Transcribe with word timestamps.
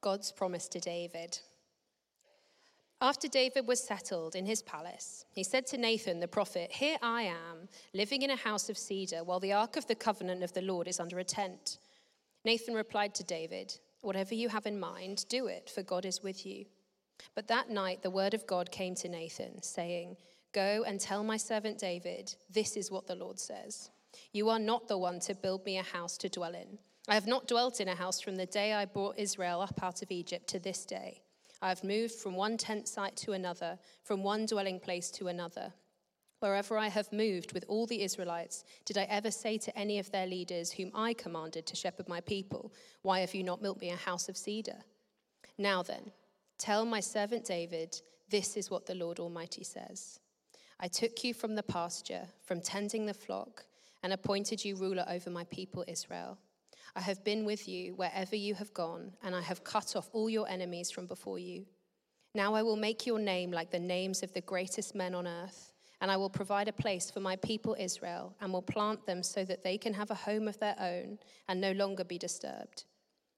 God's 0.00 0.32
promise 0.32 0.68
to 0.68 0.80
David. 0.80 1.38
After 3.00 3.28
David 3.28 3.68
was 3.68 3.82
settled 3.82 4.34
in 4.34 4.46
his 4.46 4.62
palace, 4.62 5.24
he 5.30 5.44
said 5.44 5.66
to 5.68 5.78
Nathan 5.78 6.18
the 6.18 6.26
prophet, 6.26 6.72
Here 6.72 6.98
I 7.00 7.22
am, 7.22 7.68
living 7.94 8.22
in 8.22 8.30
a 8.30 8.36
house 8.36 8.68
of 8.68 8.76
cedar, 8.76 9.22
while 9.22 9.38
the 9.38 9.52
ark 9.52 9.76
of 9.76 9.86
the 9.86 9.94
covenant 9.94 10.42
of 10.42 10.52
the 10.52 10.62
Lord 10.62 10.88
is 10.88 10.98
under 10.98 11.18
a 11.18 11.24
tent. 11.24 11.78
Nathan 12.44 12.74
replied 12.74 13.14
to 13.16 13.24
David, 13.24 13.78
Whatever 14.00 14.34
you 14.34 14.48
have 14.48 14.66
in 14.66 14.80
mind, 14.80 15.26
do 15.28 15.46
it, 15.46 15.70
for 15.72 15.82
God 15.82 16.04
is 16.04 16.22
with 16.22 16.44
you. 16.44 16.64
But 17.34 17.48
that 17.48 17.70
night 17.70 18.02
the 18.02 18.10
word 18.10 18.34
of 18.34 18.46
God 18.46 18.70
came 18.70 18.94
to 18.96 19.08
Nathan, 19.08 19.62
saying, 19.62 20.16
Go 20.52 20.84
and 20.86 20.98
tell 20.98 21.22
my 21.22 21.36
servant 21.36 21.78
David, 21.78 22.34
this 22.50 22.76
is 22.76 22.90
what 22.90 23.06
the 23.06 23.14
Lord 23.14 23.38
says. 23.38 23.90
You 24.32 24.48
are 24.48 24.58
not 24.58 24.88
the 24.88 24.98
one 24.98 25.20
to 25.20 25.34
build 25.34 25.64
me 25.64 25.78
a 25.78 25.82
house 25.82 26.16
to 26.18 26.28
dwell 26.28 26.54
in. 26.54 26.78
I 27.10 27.14
have 27.14 27.26
not 27.26 27.48
dwelt 27.48 27.80
in 27.80 27.88
a 27.88 27.94
house 27.94 28.20
from 28.20 28.36
the 28.36 28.44
day 28.44 28.74
I 28.74 28.84
brought 28.84 29.18
Israel 29.18 29.62
up 29.62 29.82
out 29.82 30.02
of 30.02 30.10
Egypt 30.10 30.46
to 30.48 30.58
this 30.58 30.84
day. 30.84 31.22
I 31.62 31.70
have 31.70 31.82
moved 31.82 32.12
from 32.12 32.34
one 32.34 32.58
tent 32.58 32.86
site 32.86 33.16
to 33.16 33.32
another, 33.32 33.78
from 34.04 34.22
one 34.22 34.44
dwelling 34.44 34.78
place 34.78 35.10
to 35.12 35.28
another. 35.28 35.72
Wherever 36.40 36.76
I 36.76 36.88
have 36.88 37.10
moved 37.10 37.54
with 37.54 37.64
all 37.66 37.86
the 37.86 38.02
Israelites, 38.02 38.62
did 38.84 38.98
I 38.98 39.04
ever 39.04 39.30
say 39.30 39.56
to 39.56 39.76
any 39.76 39.98
of 39.98 40.12
their 40.12 40.26
leaders, 40.26 40.70
whom 40.70 40.90
I 40.94 41.14
commanded 41.14 41.64
to 41.66 41.76
shepherd 41.76 42.10
my 42.10 42.20
people, 42.20 42.74
Why 43.00 43.20
have 43.20 43.34
you 43.34 43.42
not 43.42 43.62
built 43.62 43.80
me 43.80 43.88
a 43.88 43.96
house 43.96 44.28
of 44.28 44.36
cedar? 44.36 44.84
Now 45.56 45.82
then, 45.82 46.12
tell 46.58 46.84
my 46.84 47.00
servant 47.00 47.46
David, 47.46 48.02
this 48.28 48.54
is 48.54 48.70
what 48.70 48.84
the 48.84 48.94
Lord 48.94 49.18
Almighty 49.18 49.64
says 49.64 50.20
I 50.78 50.88
took 50.88 51.24
you 51.24 51.32
from 51.32 51.54
the 51.54 51.62
pasture, 51.62 52.28
from 52.44 52.60
tending 52.60 53.06
the 53.06 53.14
flock, 53.14 53.64
and 54.02 54.12
appointed 54.12 54.62
you 54.62 54.76
ruler 54.76 55.06
over 55.08 55.30
my 55.30 55.44
people 55.44 55.84
Israel. 55.88 56.38
I 56.96 57.00
have 57.00 57.22
been 57.24 57.44
with 57.44 57.68
you 57.68 57.94
wherever 57.94 58.36
you 58.36 58.54
have 58.54 58.74
gone, 58.74 59.12
and 59.22 59.34
I 59.34 59.42
have 59.42 59.64
cut 59.64 59.96
off 59.96 60.08
all 60.12 60.28
your 60.28 60.48
enemies 60.48 60.90
from 60.90 61.06
before 61.06 61.38
you. 61.38 61.66
Now 62.34 62.54
I 62.54 62.62
will 62.62 62.76
make 62.76 63.06
your 63.06 63.18
name 63.18 63.50
like 63.50 63.70
the 63.70 63.78
names 63.78 64.22
of 64.22 64.32
the 64.32 64.40
greatest 64.40 64.94
men 64.94 65.14
on 65.14 65.26
earth, 65.26 65.72
and 66.00 66.10
I 66.10 66.16
will 66.16 66.30
provide 66.30 66.68
a 66.68 66.72
place 66.72 67.10
for 67.10 67.20
my 67.20 67.36
people 67.36 67.76
Israel, 67.78 68.34
and 68.40 68.52
will 68.52 68.62
plant 68.62 69.06
them 69.06 69.22
so 69.22 69.44
that 69.44 69.64
they 69.64 69.78
can 69.78 69.94
have 69.94 70.10
a 70.10 70.14
home 70.14 70.48
of 70.48 70.58
their 70.58 70.76
own 70.78 71.18
and 71.48 71.60
no 71.60 71.72
longer 71.72 72.04
be 72.04 72.18
disturbed. 72.18 72.84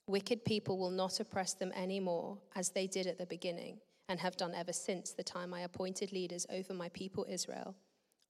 Wicked 0.07 0.45
people 0.45 0.79
will 0.79 0.91
not 0.91 1.21
oppress 1.21 1.55
them 1.55 1.73
anymore, 1.73 2.39
as 2.57 2.71
they 2.71 2.87
did 2.87 3.07
at 3.07 3.19
the 3.19 3.27
beginning, 3.27 3.79
and 4.09 4.19
have 4.19 4.37
done 4.37 4.55
ever 4.55 4.73
since 4.73 5.13
the 5.13 5.23
time 5.23 5.55
I 5.55 5.61
appointed 5.61 6.13
leaders 6.13 6.47
over 6.51 6.75
my 6.75 6.89
people 6.91 7.25
Israel. 7.29 7.77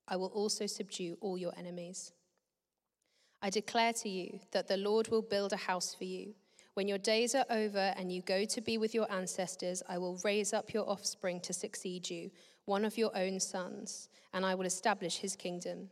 I 0.06 0.16
will 0.16 0.28
also 0.28 0.66
subdue 0.66 1.16
all 1.20 1.38
your 1.38 1.56
enemies. 1.56 2.12
I 3.42 3.50
declare 3.50 3.92
to 3.94 4.08
you 4.08 4.40
that 4.52 4.68
the 4.68 4.76
Lord 4.76 5.08
will 5.08 5.22
build 5.22 5.52
a 5.52 5.56
house 5.56 5.94
for 5.94 6.04
you. 6.04 6.34
When 6.74 6.88
your 6.88 6.98
days 6.98 7.34
are 7.34 7.46
over 7.50 7.94
and 7.96 8.12
you 8.12 8.22
go 8.22 8.44
to 8.44 8.60
be 8.60 8.78
with 8.78 8.94
your 8.94 9.10
ancestors, 9.10 9.82
I 9.88 9.98
will 9.98 10.20
raise 10.22 10.52
up 10.52 10.72
your 10.72 10.88
offspring 10.88 11.40
to 11.40 11.52
succeed 11.52 12.08
you, 12.08 12.30
one 12.66 12.84
of 12.84 12.98
your 12.98 13.16
own 13.16 13.40
sons, 13.40 14.08
and 14.32 14.44
I 14.44 14.54
will 14.54 14.66
establish 14.66 15.16
his 15.16 15.36
kingdom. 15.36 15.90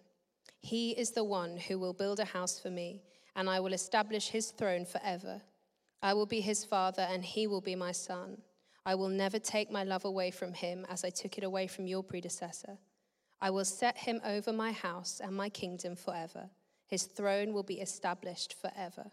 He 0.61 0.91
is 0.93 1.11
the 1.13 1.25
one 1.25 1.57
who 1.57 1.79
will 1.79 1.93
build 1.93 2.21
a 2.21 2.25
house 2.25 2.61
for 2.61 2.71
me, 2.71 3.03
and 3.35 3.49
I 3.49 3.61
will 3.61 3.73
establish 3.73 4.29
his 4.29 4.51
throne 4.51 4.85
forever. 4.85 5.41
I 6.03 6.15
will 6.15 6.27
be 6.27 6.41
his 6.41 6.65
father, 6.65 7.07
and 7.11 7.25
he 7.25 7.47
will 7.47 7.61
be 7.61 7.75
my 7.75 7.93
son. 7.93 8.43
I 8.85 8.95
will 8.95 9.09
never 9.09 9.39
take 9.39 9.71
my 9.71 9.85
love 9.85 10.05
away 10.05 10.31
from 10.31 10.53
him 10.53 10.87
as 10.89 11.05
I 11.05 11.11
took 11.11 11.39
it 11.39 11.45
away 11.45 11.67
from 11.67 11.87
your 11.87 12.03
predecessor. 12.03 12.79
I 13.41 13.51
will 13.51 13.65
set 13.65 13.99
him 13.99 14.21
over 14.25 14.53
my 14.53 14.73
house 14.73 15.21
and 15.23 15.37
my 15.37 15.49
kingdom 15.49 15.97
forever. 15.97 16.51
His 16.89 17.05
throne 17.05 17.53
will 17.53 17.63
be 17.63 17.81
established 17.81 18.55
forever. 18.61 19.13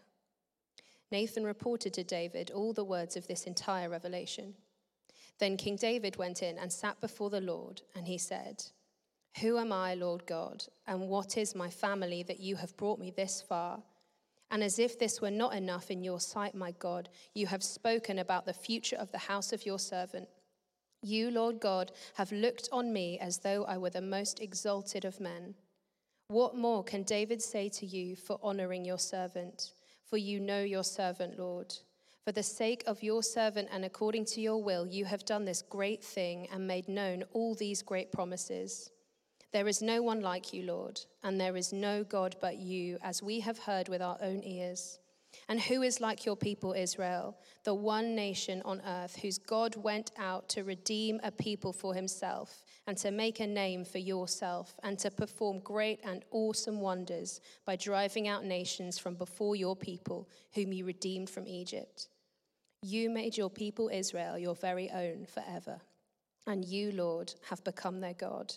Nathan 1.12 1.44
reported 1.44 1.94
to 1.94 2.02
David 2.02 2.50
all 2.50 2.72
the 2.72 2.84
words 2.84 3.16
of 3.16 3.28
this 3.28 3.44
entire 3.44 3.88
revelation. 3.88 4.54
Then 5.38 5.56
King 5.56 5.76
David 5.76 6.16
went 6.16 6.42
in 6.42 6.58
and 6.58 6.72
sat 6.72 7.00
before 7.00 7.30
the 7.30 7.40
Lord, 7.40 7.82
and 7.94 8.08
he 8.08 8.18
said, 8.18 8.64
Who 9.40 9.58
am 9.58 9.72
I, 9.72 9.94
Lord 9.94 10.26
God, 10.26 10.64
and 10.86 11.08
what 11.08 11.36
is 11.36 11.54
my 11.54 11.68
family 11.68 12.22
that 12.24 12.40
you 12.40 12.56
have 12.56 12.76
brought 12.76 12.98
me 12.98 13.10
this 13.10 13.42
far? 13.42 13.82
And 14.50 14.64
as 14.64 14.78
if 14.78 14.98
this 14.98 15.20
were 15.20 15.30
not 15.30 15.54
enough 15.54 15.90
in 15.90 16.02
your 16.02 16.20
sight, 16.20 16.54
my 16.54 16.70
God, 16.70 17.08
you 17.34 17.46
have 17.48 17.62
spoken 17.62 18.18
about 18.18 18.46
the 18.46 18.54
future 18.54 18.96
of 18.96 19.12
the 19.12 19.18
house 19.18 19.52
of 19.52 19.66
your 19.66 19.78
servant. 19.78 20.28
You, 21.02 21.30
Lord 21.30 21.60
God, 21.60 21.92
have 22.14 22.32
looked 22.32 22.68
on 22.72 22.92
me 22.92 23.18
as 23.18 23.38
though 23.38 23.64
I 23.64 23.76
were 23.76 23.90
the 23.90 24.00
most 24.00 24.40
exalted 24.40 25.04
of 25.04 25.20
men. 25.20 25.54
What 26.28 26.56
more 26.56 26.82
can 26.82 27.04
David 27.04 27.40
say 27.40 27.68
to 27.68 27.86
you 27.86 28.16
for 28.16 28.40
honoring 28.42 28.84
your 28.84 28.98
servant? 28.98 29.70
For 30.04 30.16
you 30.16 30.40
know 30.40 30.62
your 30.62 30.82
servant, 30.82 31.38
Lord. 31.38 31.72
For 32.24 32.32
the 32.32 32.42
sake 32.42 32.82
of 32.88 33.00
your 33.00 33.22
servant 33.22 33.68
and 33.70 33.84
according 33.84 34.24
to 34.26 34.40
your 34.40 34.60
will, 34.60 34.88
you 34.88 35.04
have 35.04 35.24
done 35.24 35.44
this 35.44 35.62
great 35.62 36.02
thing 36.02 36.48
and 36.52 36.66
made 36.66 36.88
known 36.88 37.22
all 37.32 37.54
these 37.54 37.80
great 37.80 38.10
promises. 38.10 38.90
There 39.52 39.68
is 39.68 39.80
no 39.80 40.02
one 40.02 40.20
like 40.20 40.52
you, 40.52 40.64
Lord, 40.64 41.00
and 41.22 41.40
there 41.40 41.56
is 41.56 41.72
no 41.72 42.02
God 42.02 42.34
but 42.40 42.56
you, 42.58 42.98
as 43.02 43.22
we 43.22 43.38
have 43.40 43.60
heard 43.60 43.88
with 43.88 44.02
our 44.02 44.18
own 44.20 44.42
ears. 44.42 44.98
And 45.48 45.60
who 45.60 45.82
is 45.82 46.00
like 46.00 46.26
your 46.26 46.36
people, 46.36 46.72
Israel, 46.72 47.36
the 47.62 47.74
one 47.74 48.16
nation 48.16 48.62
on 48.64 48.82
earth 48.84 49.14
whose 49.16 49.38
God 49.38 49.76
went 49.76 50.10
out 50.18 50.48
to 50.50 50.64
redeem 50.64 51.20
a 51.22 51.30
people 51.30 51.72
for 51.72 51.94
himself 51.94 52.64
and 52.88 52.96
to 52.98 53.12
make 53.12 53.38
a 53.38 53.46
name 53.46 53.84
for 53.84 53.98
yourself 53.98 54.74
and 54.82 54.98
to 54.98 55.10
perform 55.10 55.60
great 55.60 56.00
and 56.04 56.24
awesome 56.32 56.80
wonders 56.80 57.40
by 57.64 57.76
driving 57.76 58.26
out 58.26 58.44
nations 58.44 58.98
from 58.98 59.14
before 59.14 59.54
your 59.54 59.76
people, 59.76 60.28
whom 60.52 60.72
you 60.72 60.84
redeemed 60.84 61.30
from 61.30 61.46
Egypt? 61.46 62.08
You 62.82 63.08
made 63.08 63.36
your 63.36 63.50
people 63.50 63.88
Israel 63.92 64.36
your 64.38 64.54
very 64.54 64.90
own 64.90 65.26
forever, 65.26 65.80
and 66.46 66.64
you, 66.64 66.90
Lord, 66.92 67.34
have 67.48 67.62
become 67.62 68.00
their 68.00 68.14
God. 68.14 68.52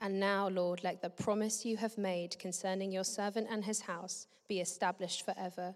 And 0.00 0.20
now, 0.20 0.48
Lord, 0.48 0.84
let 0.84 1.00
the 1.00 1.10
promise 1.10 1.64
you 1.64 1.78
have 1.78 1.96
made 1.96 2.38
concerning 2.38 2.92
your 2.92 3.04
servant 3.04 3.48
and 3.50 3.64
his 3.64 3.80
house 3.80 4.26
be 4.46 4.60
established 4.60 5.24
forever. 5.24 5.74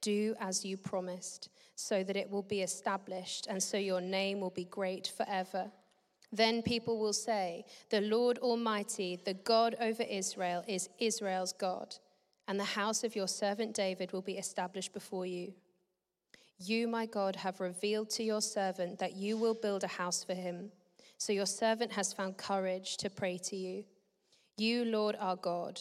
Do 0.00 0.34
as 0.40 0.64
you 0.64 0.76
promised, 0.76 1.48
so 1.74 2.02
that 2.02 2.16
it 2.16 2.30
will 2.30 2.42
be 2.42 2.62
established, 2.62 3.46
and 3.48 3.62
so 3.62 3.76
your 3.76 4.00
name 4.00 4.40
will 4.40 4.50
be 4.50 4.64
great 4.64 5.12
forever. 5.16 5.70
Then 6.32 6.62
people 6.62 6.98
will 6.98 7.12
say, 7.12 7.64
The 7.90 8.00
Lord 8.00 8.38
Almighty, 8.38 9.18
the 9.24 9.34
God 9.34 9.76
over 9.80 10.02
Israel, 10.02 10.62
is 10.66 10.88
Israel's 10.98 11.52
God, 11.52 11.96
and 12.46 12.58
the 12.58 12.64
house 12.64 13.04
of 13.04 13.16
your 13.16 13.28
servant 13.28 13.74
David 13.74 14.12
will 14.12 14.22
be 14.22 14.38
established 14.38 14.92
before 14.92 15.26
you. 15.26 15.54
You, 16.58 16.88
my 16.88 17.06
God, 17.06 17.36
have 17.36 17.60
revealed 17.60 18.10
to 18.10 18.22
your 18.22 18.42
servant 18.42 18.98
that 18.98 19.14
you 19.14 19.36
will 19.36 19.54
build 19.54 19.84
a 19.84 19.88
house 19.88 20.24
for 20.24 20.34
him. 20.34 20.70
So 21.16 21.32
your 21.32 21.46
servant 21.46 21.92
has 21.92 22.12
found 22.12 22.36
courage 22.36 22.96
to 22.98 23.10
pray 23.10 23.38
to 23.44 23.56
you. 23.56 23.84
You, 24.56 24.84
Lord, 24.84 25.16
our 25.20 25.36
God, 25.36 25.80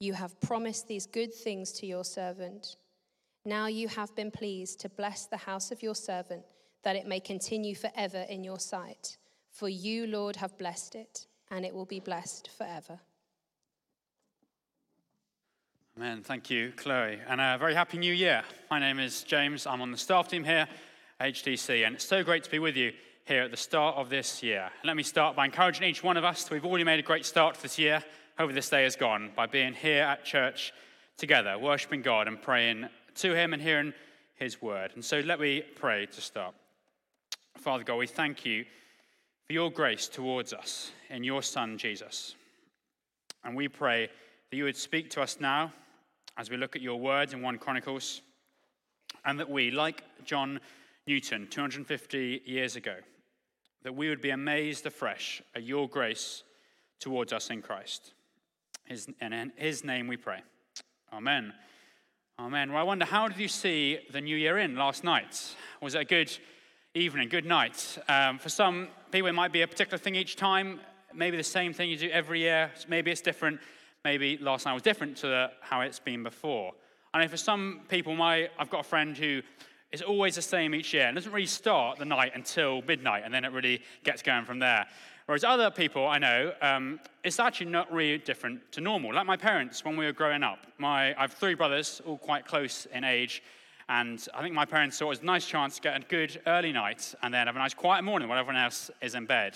you 0.00 0.14
have 0.14 0.40
promised 0.40 0.88
these 0.88 1.06
good 1.06 1.34
things 1.34 1.72
to 1.72 1.86
your 1.86 2.04
servant. 2.04 2.76
Now 3.48 3.66
you 3.66 3.88
have 3.88 4.14
been 4.14 4.30
pleased 4.30 4.78
to 4.80 4.90
bless 4.90 5.24
the 5.24 5.38
house 5.38 5.72
of 5.72 5.82
your 5.82 5.94
servant, 5.94 6.42
that 6.82 6.96
it 6.96 7.06
may 7.06 7.18
continue 7.18 7.74
forever 7.74 8.26
in 8.28 8.44
your 8.44 8.58
sight. 8.58 9.16
For 9.50 9.70
you, 9.70 10.06
Lord, 10.06 10.36
have 10.36 10.58
blessed 10.58 10.94
it, 10.94 11.24
and 11.50 11.64
it 11.64 11.74
will 11.74 11.86
be 11.86 11.98
blessed 11.98 12.50
forever. 12.58 13.00
Amen. 15.96 16.22
Thank 16.22 16.50
you, 16.50 16.74
Chloe. 16.76 17.20
And 17.26 17.40
a 17.40 17.56
very 17.58 17.74
happy 17.74 17.96
new 17.96 18.12
year. 18.12 18.42
My 18.70 18.78
name 18.78 18.98
is 18.98 19.22
James. 19.22 19.66
I'm 19.66 19.80
on 19.80 19.92
the 19.92 19.96
staff 19.96 20.28
team 20.28 20.44
here 20.44 20.68
at 21.18 21.32
HTC, 21.32 21.86
and 21.86 21.94
it's 21.94 22.04
so 22.04 22.22
great 22.22 22.44
to 22.44 22.50
be 22.50 22.58
with 22.58 22.76
you 22.76 22.92
here 23.24 23.44
at 23.44 23.50
the 23.50 23.56
start 23.56 23.96
of 23.96 24.10
this 24.10 24.42
year. 24.42 24.68
Let 24.84 24.94
me 24.94 25.02
start 25.02 25.36
by 25.36 25.46
encouraging 25.46 25.88
each 25.88 26.04
one 26.04 26.18
of 26.18 26.24
us. 26.24 26.50
We've 26.50 26.66
already 26.66 26.84
made 26.84 26.98
a 26.98 27.02
great 27.02 27.24
start 27.24 27.56
this 27.62 27.78
year, 27.78 28.04
however, 28.36 28.52
this 28.52 28.68
day 28.68 28.82
has 28.82 28.94
gone, 28.94 29.30
by 29.34 29.46
being 29.46 29.72
here 29.72 30.02
at 30.02 30.26
church 30.26 30.74
together, 31.16 31.58
worshiping 31.58 32.02
God 32.02 32.28
and 32.28 32.40
praying 32.42 32.90
to 33.18 33.34
Him 33.34 33.52
and 33.52 33.62
hearing 33.62 33.92
His 34.34 34.60
word. 34.60 34.92
And 34.94 35.04
so 35.04 35.20
let 35.20 35.40
me 35.40 35.62
pray 35.76 36.06
to 36.06 36.20
start. 36.20 36.54
Father 37.56 37.84
God, 37.84 37.96
we 37.96 38.06
thank 38.06 38.44
you 38.44 38.64
for 39.46 39.52
your 39.52 39.70
grace 39.70 40.08
towards 40.08 40.52
us 40.52 40.90
in 41.10 41.24
your 41.24 41.42
Son, 41.42 41.78
Jesus. 41.78 42.34
And 43.44 43.56
we 43.56 43.68
pray 43.68 44.08
that 44.50 44.56
you 44.56 44.64
would 44.64 44.76
speak 44.76 45.10
to 45.10 45.22
us 45.22 45.38
now 45.40 45.72
as 46.36 46.50
we 46.50 46.56
look 46.56 46.76
at 46.76 46.82
your 46.82 47.00
words 47.00 47.32
in 47.32 47.42
1 47.42 47.58
Chronicles, 47.58 48.22
and 49.24 49.40
that 49.40 49.50
we, 49.50 49.70
like 49.72 50.04
John 50.24 50.60
Newton 51.06 51.48
250 51.50 52.42
years 52.46 52.76
ago, 52.76 52.94
that 53.82 53.94
we 53.94 54.08
would 54.08 54.20
be 54.20 54.30
amazed 54.30 54.86
afresh 54.86 55.42
at 55.54 55.64
your 55.64 55.88
grace 55.88 56.44
towards 57.00 57.32
us 57.32 57.50
in 57.50 57.60
Christ. 57.60 58.12
His, 58.84 59.08
and 59.20 59.34
in 59.34 59.52
his 59.56 59.84
name 59.84 60.06
we 60.06 60.16
pray. 60.16 60.40
Amen. 61.12 61.52
Amen. 62.40 62.70
Well, 62.70 62.78
I 62.80 62.84
wonder, 62.84 63.04
how 63.04 63.26
did 63.26 63.38
you 63.38 63.48
see 63.48 63.98
the 64.12 64.20
new 64.20 64.36
year 64.36 64.58
in 64.58 64.76
last 64.76 65.02
night? 65.02 65.56
Was 65.82 65.96
it 65.96 66.02
a 66.02 66.04
good 66.04 66.30
evening, 66.94 67.28
good 67.28 67.44
night? 67.44 67.98
Um, 68.08 68.38
for 68.38 68.48
some 68.48 68.86
people, 69.10 69.28
it 69.28 69.32
might 69.32 69.50
be 69.50 69.62
a 69.62 69.66
particular 69.66 69.98
thing 69.98 70.14
each 70.14 70.36
time, 70.36 70.78
maybe 71.12 71.36
the 71.36 71.42
same 71.42 71.72
thing 71.72 71.90
you 71.90 71.96
do 71.96 72.08
every 72.10 72.38
year. 72.38 72.70
Maybe 72.86 73.10
it's 73.10 73.20
different. 73.20 73.58
Maybe 74.04 74.38
last 74.38 74.66
night 74.66 74.74
was 74.74 74.84
different 74.84 75.16
to 75.16 75.50
how 75.60 75.80
it's 75.80 75.98
been 75.98 76.22
before. 76.22 76.74
I 77.12 77.20
know 77.20 77.26
for 77.26 77.36
some 77.36 77.80
people, 77.88 78.14
my, 78.14 78.48
I've 78.56 78.70
got 78.70 78.82
a 78.82 78.88
friend 78.88 79.16
who 79.16 79.42
is 79.90 80.00
always 80.00 80.36
the 80.36 80.42
same 80.42 80.76
each 80.76 80.94
year. 80.94 81.08
and 81.08 81.16
doesn't 81.16 81.32
really 81.32 81.44
start 81.44 81.98
the 81.98 82.04
night 82.04 82.32
until 82.36 82.82
midnight, 82.82 83.24
and 83.24 83.34
then 83.34 83.44
it 83.44 83.50
really 83.50 83.82
gets 84.04 84.22
going 84.22 84.44
from 84.44 84.60
there. 84.60 84.86
Whereas 85.28 85.44
other 85.44 85.70
people 85.70 86.08
I 86.08 86.16
know, 86.16 86.54
um, 86.62 86.98
it's 87.22 87.38
actually 87.38 87.70
not 87.70 87.92
really 87.92 88.16
different 88.16 88.62
to 88.72 88.80
normal. 88.80 89.12
Like 89.12 89.26
my 89.26 89.36
parents 89.36 89.84
when 89.84 89.94
we 89.94 90.06
were 90.06 90.12
growing 90.12 90.42
up. 90.42 90.60
My, 90.78 91.14
I 91.18 91.20
have 91.20 91.34
three 91.34 91.52
brothers, 91.52 92.00
all 92.06 92.16
quite 92.16 92.46
close 92.46 92.86
in 92.94 93.04
age, 93.04 93.42
and 93.90 94.26
I 94.32 94.40
think 94.40 94.54
my 94.54 94.64
parents 94.64 94.96
saw 94.96 95.04
it 95.04 95.08
was 95.08 95.20
a 95.20 95.26
nice 95.26 95.44
chance 95.44 95.74
to 95.76 95.82
get 95.82 96.02
a 96.02 96.06
good 96.06 96.40
early 96.46 96.72
night 96.72 97.14
and 97.22 97.34
then 97.34 97.46
have 97.46 97.56
a 97.56 97.58
nice 97.58 97.74
quiet 97.74 98.04
morning 98.04 98.26
while 98.26 98.38
everyone 98.38 98.62
else 98.62 98.90
is 99.02 99.14
in 99.14 99.26
bed. 99.26 99.54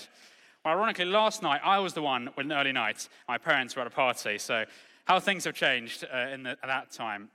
Well, 0.62 0.74
ironically, 0.74 1.06
last 1.06 1.42
night 1.42 1.62
I 1.64 1.78
was 1.78 1.94
the 1.94 2.02
one 2.02 2.28
with 2.36 2.44
an 2.44 2.52
early 2.52 2.72
night. 2.72 3.08
My 3.26 3.38
parents 3.38 3.74
were 3.74 3.80
at 3.80 3.86
a 3.86 3.90
party, 3.90 4.36
so 4.36 4.66
how 5.06 5.20
things 5.20 5.44
have 5.44 5.54
changed 5.54 6.04
uh, 6.04 6.34
in 6.34 6.42
the, 6.42 6.50
at 6.50 6.66
that 6.66 6.90
time. 6.90 7.30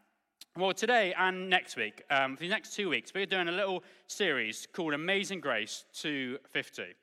Well, 0.55 0.73
today 0.73 1.11
and 1.17 1.49
next 1.49 1.75
week, 1.75 2.03
um, 2.11 2.35
for 2.35 2.43
the 2.43 2.49
next 2.49 2.75
two 2.75 2.87
weeks, 2.87 3.11
we're 3.15 3.25
doing 3.25 3.47
a 3.47 3.51
little 3.51 3.83
series 4.05 4.67
called 4.71 4.93
Amazing 4.93 5.39
Grace 5.39 5.85
250. 5.95 6.93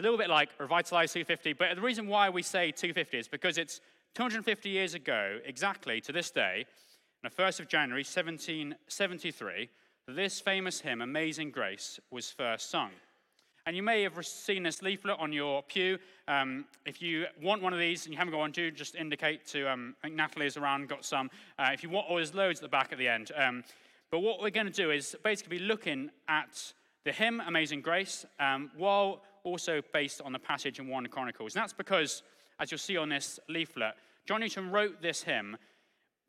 A 0.00 0.02
little 0.02 0.16
bit 0.16 0.30
like 0.30 0.48
Revitalize 0.58 1.12
250, 1.12 1.52
but 1.52 1.74
the 1.74 1.82
reason 1.82 2.06
why 2.06 2.30
we 2.30 2.40
say 2.40 2.70
250 2.70 3.18
is 3.18 3.28
because 3.28 3.58
it's 3.58 3.82
250 4.14 4.70
years 4.70 4.94
ago, 4.94 5.38
exactly 5.44 6.00
to 6.00 6.10
this 6.10 6.30
day, 6.30 6.64
on 7.22 7.30
the 7.30 7.42
1st 7.42 7.60
of 7.60 7.68
January 7.68 8.00
1773, 8.00 9.68
this 10.08 10.40
famous 10.40 10.80
hymn, 10.80 11.02
Amazing 11.02 11.50
Grace, 11.50 12.00
was 12.10 12.30
first 12.30 12.70
sung. 12.70 12.92
And 13.66 13.76
you 13.76 13.82
may 13.82 14.02
have 14.04 14.24
seen 14.24 14.62
this 14.62 14.80
leaflet 14.80 15.18
on 15.18 15.34
your 15.34 15.62
pew. 15.64 15.98
Um, 16.26 16.64
if 16.86 17.02
you 17.02 17.26
want 17.42 17.60
one 17.60 17.74
of 17.74 17.78
these 17.78 18.06
and 18.06 18.14
you 18.14 18.16
haven't 18.16 18.32
got 18.32 18.38
one, 18.38 18.52
do 18.52 18.70
just 18.70 18.94
indicate 18.94 19.46
to, 19.48 19.70
um, 19.70 19.94
I 20.02 20.06
think 20.06 20.16
Natalie 20.16 20.46
is 20.46 20.56
around, 20.56 20.88
got 20.88 21.04
some. 21.04 21.28
Uh, 21.58 21.72
if 21.74 21.82
you 21.82 21.90
want, 21.90 22.06
oh, 22.08 22.16
there's 22.16 22.34
loads 22.34 22.60
at 22.60 22.62
the 22.62 22.68
back 22.68 22.90
at 22.90 22.96
the 22.96 23.08
end. 23.08 23.32
Um, 23.36 23.64
but 24.10 24.20
what 24.20 24.40
we're 24.40 24.48
going 24.48 24.66
to 24.66 24.72
do 24.72 24.92
is 24.92 25.14
basically 25.22 25.58
be 25.58 25.64
looking 25.64 26.08
at 26.26 26.72
the 27.04 27.12
hymn 27.12 27.42
Amazing 27.46 27.82
Grace, 27.82 28.24
um, 28.38 28.70
while 28.78 29.20
also 29.44 29.80
based 29.92 30.20
on 30.22 30.32
the 30.32 30.38
passage 30.38 30.78
in 30.78 30.88
1 30.88 31.06
Chronicles. 31.08 31.54
And 31.54 31.62
that's 31.62 31.72
because, 31.72 32.22
as 32.58 32.70
you'll 32.70 32.78
see 32.78 32.96
on 32.96 33.08
this 33.08 33.40
leaflet, 33.48 33.94
John 34.26 34.40
Newton 34.40 34.70
wrote 34.70 35.02
this 35.02 35.22
hymn 35.22 35.56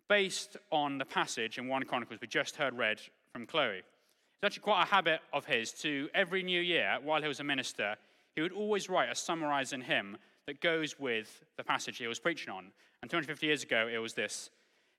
based 0.09 0.57
on 0.71 0.97
the 0.97 1.05
passage 1.05 1.57
in 1.57 1.67
1 1.67 1.83
Chronicles 1.85 2.19
we 2.21 2.27
just 2.27 2.55
heard 2.55 2.77
read 2.77 2.99
from 3.31 3.45
Chloe. 3.45 3.77
It's 3.77 4.43
actually 4.43 4.63
quite 4.63 4.83
a 4.83 4.87
habit 4.87 5.19
of 5.33 5.45
his 5.45 5.71
to 5.73 6.09
every 6.13 6.43
new 6.43 6.61
year, 6.61 6.97
while 7.03 7.21
he 7.21 7.27
was 7.27 7.39
a 7.39 7.43
minister, 7.43 7.95
he 8.35 8.41
would 8.41 8.51
always 8.51 8.89
write 8.89 9.09
a 9.09 9.15
summarizing 9.15 9.81
hymn 9.81 10.17
that 10.47 10.61
goes 10.61 10.99
with 10.99 11.43
the 11.57 11.63
passage 11.63 11.97
he 11.97 12.07
was 12.07 12.19
preaching 12.19 12.51
on. 12.51 12.71
And 13.01 13.09
250 13.09 13.45
years 13.45 13.63
ago, 13.63 13.87
it 13.91 13.99
was 13.99 14.13
this 14.13 14.49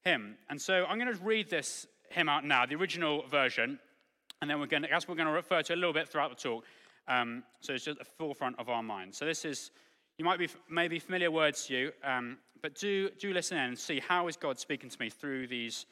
hymn. 0.04 0.36
And 0.48 0.60
so 0.60 0.84
I'm 0.88 0.98
going 0.98 1.12
to 1.12 1.20
read 1.22 1.50
this 1.50 1.86
hymn 2.10 2.28
out 2.28 2.44
now, 2.44 2.66
the 2.66 2.76
original 2.76 3.26
version, 3.28 3.78
and 4.40 4.50
then 4.50 4.60
we're 4.60 4.66
going 4.66 4.82
to, 4.82 4.88
that's 4.90 5.06
what 5.06 5.16
we're 5.16 5.24
going 5.24 5.34
to 5.34 5.34
refer 5.34 5.62
to 5.62 5.74
a 5.74 5.76
little 5.76 5.92
bit 5.92 6.08
throughout 6.08 6.30
the 6.30 6.36
talk. 6.36 6.64
Um, 7.08 7.42
so 7.60 7.74
it's 7.74 7.84
just 7.84 8.00
at 8.00 8.06
the 8.06 8.12
forefront 8.16 8.58
of 8.58 8.68
our 8.68 8.82
mind. 8.82 9.14
So 9.14 9.24
this 9.24 9.44
is, 9.44 9.70
you 10.18 10.24
might 10.24 10.38
be 10.38 10.48
maybe 10.70 10.98
familiar 10.98 11.30
words 11.30 11.66
to 11.66 11.74
you, 11.74 11.92
um, 12.04 12.38
but 12.60 12.74
do, 12.74 13.10
do 13.18 13.32
listen 13.32 13.58
in 13.58 13.64
and 13.64 13.78
see 13.78 14.00
how 14.00 14.28
is 14.28 14.36
God 14.36 14.58
speaking 14.58 14.88
to 14.88 15.00
me 15.00 15.10
through 15.10 15.48
these 15.48 15.86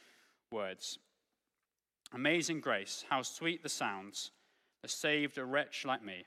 words. 0.52 0.98
Amazing 2.12 2.60
grace, 2.60 3.04
how 3.08 3.22
sweet 3.22 3.62
the 3.62 3.68
sounds 3.68 4.30
that 4.82 4.90
saved 4.90 5.38
a 5.38 5.44
wretch 5.44 5.84
like 5.84 6.04
me. 6.04 6.24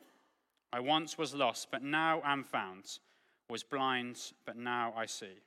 I 0.72 0.80
once 0.80 1.18
was 1.18 1.34
lost, 1.34 1.70
but 1.72 1.84
now 1.84 2.22
am 2.26 2.44
found, 2.44 3.00
was 3.50 3.64
blind, 3.64 4.20
but 4.46 4.58
now 4.58 4.94
I 4.98 5.06
see. 5.06 5.42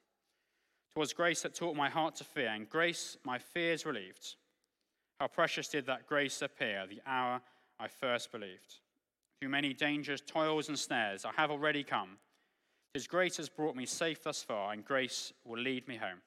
Twas 0.94 1.12
grace 1.12 1.43
that 1.43 1.55
taught 1.55 1.77
my 1.77 1.91
heart 1.91 2.17
to 2.17 2.25
fear, 2.25 2.49
and 2.49 2.69
grace 2.69 3.17
my 3.25 3.38
fears 3.38 3.85
relieved. 3.85 4.37
How 5.21 5.27
precious 5.27 5.69
did 5.69 5.87
that 5.87 6.06
grace 6.06 6.43
appear 6.43 6.87
the 6.87 7.00
hour 7.06 7.41
I 7.79 7.88
first 7.88 8.33
believed. 8.33 8.81
Through 9.41 9.50
many 9.50 9.75
dangers, 9.75 10.21
toils, 10.21 10.69
and 10.69 10.79
snares, 10.79 11.25
I 11.25 11.33
have 11.37 11.50
already 11.50 11.85
come. 11.85 12.19
His 12.94 13.06
grace 13.06 13.37
has 13.37 13.49
brought 13.49 13.77
me 13.77 13.85
safe 13.85 14.23
thus 14.23 14.43
far, 14.43 14.73
and 14.73 14.85
grace 14.85 15.33
will 15.44 15.61
lead 15.61 15.87
me 15.87 15.97
home. 15.97 16.23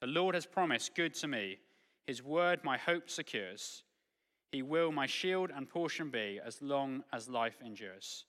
The 0.00 0.08
Lord 0.08 0.34
has 0.34 0.46
promised 0.46 0.96
good 0.96 1.14
to 1.14 1.28
me 1.28 1.58
his 2.06 2.22
word 2.22 2.64
my 2.64 2.76
hope 2.76 3.08
secures. 3.08 3.84
He 4.50 4.62
will 4.62 4.92
my 4.92 5.06
shield 5.06 5.50
and 5.54 5.68
portion 5.68 6.10
be 6.10 6.40
as 6.44 6.60
long 6.60 7.04
as 7.12 7.28
life 7.28 7.56
endures. 7.64 8.24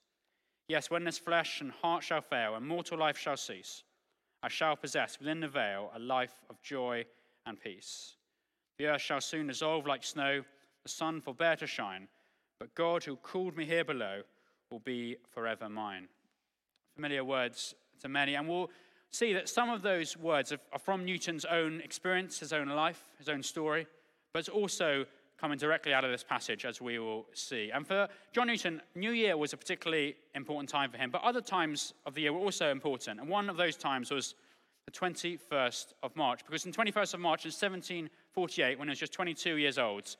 Yes, 0.68 0.90
when 0.90 1.04
this 1.04 1.18
flesh 1.18 1.60
and 1.60 1.70
heart 1.70 2.02
shall 2.02 2.22
fail 2.22 2.54
and 2.54 2.66
mortal 2.66 2.98
life 2.98 3.18
shall 3.18 3.36
cease, 3.36 3.82
I 4.42 4.48
shall 4.48 4.76
possess 4.76 5.18
within 5.18 5.40
the 5.40 5.48
veil 5.48 5.90
a 5.94 5.98
life 5.98 6.40
of 6.48 6.62
joy 6.62 7.04
and 7.46 7.60
peace. 7.60 8.16
The 8.78 8.86
earth 8.86 9.02
shall 9.02 9.20
soon 9.20 9.48
dissolve 9.48 9.86
like 9.86 10.04
snow, 10.04 10.42
the 10.82 10.88
sun 10.88 11.20
forbear 11.20 11.56
to 11.56 11.66
shine, 11.66 12.08
but 12.64 12.74
God 12.74 13.04
who 13.04 13.16
called 13.16 13.58
me 13.58 13.66
here 13.66 13.84
below 13.84 14.22
will 14.70 14.78
be 14.78 15.16
forever 15.34 15.68
mine. 15.68 16.08
Familiar 16.94 17.22
words 17.22 17.74
to 18.00 18.08
many, 18.08 18.36
and 18.36 18.48
we'll 18.48 18.70
see 19.10 19.34
that 19.34 19.50
some 19.50 19.68
of 19.68 19.82
those 19.82 20.16
words 20.16 20.50
are 20.50 20.78
from 20.78 21.04
Newton's 21.04 21.44
own 21.44 21.82
experience, 21.82 22.38
his 22.38 22.54
own 22.54 22.68
life, 22.68 23.02
his 23.18 23.28
own 23.28 23.42
story, 23.42 23.86
but 24.32 24.38
it's 24.38 24.48
also 24.48 25.04
coming 25.38 25.58
directly 25.58 25.92
out 25.92 26.06
of 26.06 26.10
this 26.10 26.24
passage, 26.24 26.64
as 26.64 26.80
we 26.80 26.98
will 26.98 27.26
see. 27.34 27.70
And 27.70 27.86
for 27.86 28.08
John 28.32 28.46
Newton, 28.46 28.80
New 28.94 29.12
Year 29.12 29.36
was 29.36 29.52
a 29.52 29.58
particularly 29.58 30.16
important 30.34 30.70
time 30.70 30.90
for 30.90 30.96
him, 30.96 31.10
but 31.10 31.20
other 31.20 31.42
times 31.42 31.92
of 32.06 32.14
the 32.14 32.22
year 32.22 32.32
were 32.32 32.40
also 32.40 32.70
important. 32.70 33.20
And 33.20 33.28
one 33.28 33.50
of 33.50 33.58
those 33.58 33.76
times 33.76 34.10
was 34.10 34.36
the 34.86 34.90
21st 34.90 35.92
of 36.02 36.16
March, 36.16 36.40
because 36.46 36.64
on 36.64 36.72
21st 36.72 37.12
of 37.12 37.20
March 37.20 37.44
in 37.44 37.50
1748, 37.50 38.78
when 38.78 38.88
he 38.88 38.92
was 38.92 38.98
just 38.98 39.12
22 39.12 39.56
years 39.56 39.76
old, 39.76 40.16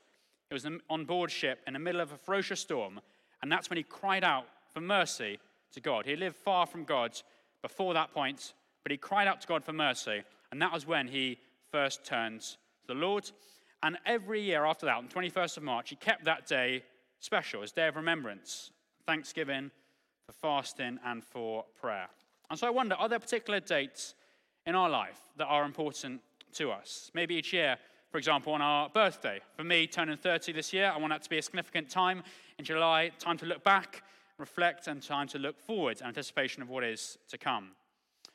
he 0.49 0.53
was 0.53 0.67
on 0.89 1.05
board 1.05 1.31
ship 1.31 1.61
in 1.67 1.73
the 1.73 1.79
middle 1.79 2.01
of 2.01 2.11
a 2.11 2.17
ferocious 2.17 2.59
storm, 2.59 2.99
and 3.41 3.51
that's 3.51 3.69
when 3.69 3.77
he 3.77 3.83
cried 3.83 4.23
out 4.23 4.45
for 4.73 4.81
mercy 4.81 5.39
to 5.73 5.81
God. 5.81 6.05
He 6.05 6.15
lived 6.15 6.35
far 6.35 6.65
from 6.65 6.83
God 6.83 7.19
before 7.61 7.93
that 7.93 8.13
point, 8.13 8.53
but 8.83 8.91
he 8.91 8.97
cried 8.97 9.27
out 9.27 9.41
to 9.41 9.47
God 9.47 9.63
for 9.63 9.73
mercy, 9.73 10.23
and 10.51 10.61
that 10.61 10.71
was 10.71 10.85
when 10.85 11.07
he 11.07 11.39
first 11.71 12.05
turned 12.05 12.41
to 12.41 12.57
the 12.87 12.93
Lord. 12.93 13.29
And 13.83 13.97
every 14.05 14.41
year 14.41 14.65
after 14.65 14.85
that, 14.85 14.97
on 14.97 15.07
the 15.07 15.13
21st 15.13 15.57
of 15.57 15.63
March, 15.63 15.89
he 15.89 15.95
kept 15.95 16.25
that 16.25 16.47
day 16.47 16.83
special, 17.19 17.63
as 17.63 17.71
day 17.71 17.87
of 17.87 17.95
remembrance, 17.95 18.71
thanksgiving, 19.05 19.71
for 20.25 20.33
fasting, 20.33 20.99
and 21.05 21.23
for 21.23 21.65
prayer. 21.79 22.07
And 22.49 22.59
so 22.59 22.67
I 22.67 22.71
wonder 22.71 22.95
are 22.95 23.09
there 23.09 23.19
particular 23.19 23.59
dates 23.59 24.15
in 24.65 24.75
our 24.75 24.89
life 24.89 25.19
that 25.37 25.45
are 25.45 25.65
important 25.65 26.21
to 26.53 26.71
us? 26.71 27.11
Maybe 27.13 27.35
each 27.35 27.53
year, 27.53 27.77
for 28.15 28.19
example, 28.19 28.53
on 28.53 28.61
our 28.61 28.87
birthday. 28.87 29.41
For 29.57 29.65
me, 29.65 29.87
turning 29.87 30.15
30 30.15 30.53
this 30.53 30.71
year, 30.71 30.89
I 30.89 30.97
want 30.97 31.11
that 31.11 31.21
to 31.23 31.29
be 31.29 31.37
a 31.37 31.41
significant 31.41 31.89
time 31.89 32.23
in 32.57 32.63
July, 32.63 33.11
time 33.19 33.37
to 33.39 33.45
look 33.45 33.61
back, 33.65 34.03
reflect, 34.37 34.87
and 34.87 35.03
time 35.03 35.27
to 35.27 35.37
look 35.37 35.59
forward 35.59 36.01
anticipation 36.01 36.61
of 36.61 36.69
what 36.69 36.85
is 36.85 37.17
to 37.27 37.37
come 37.37 37.71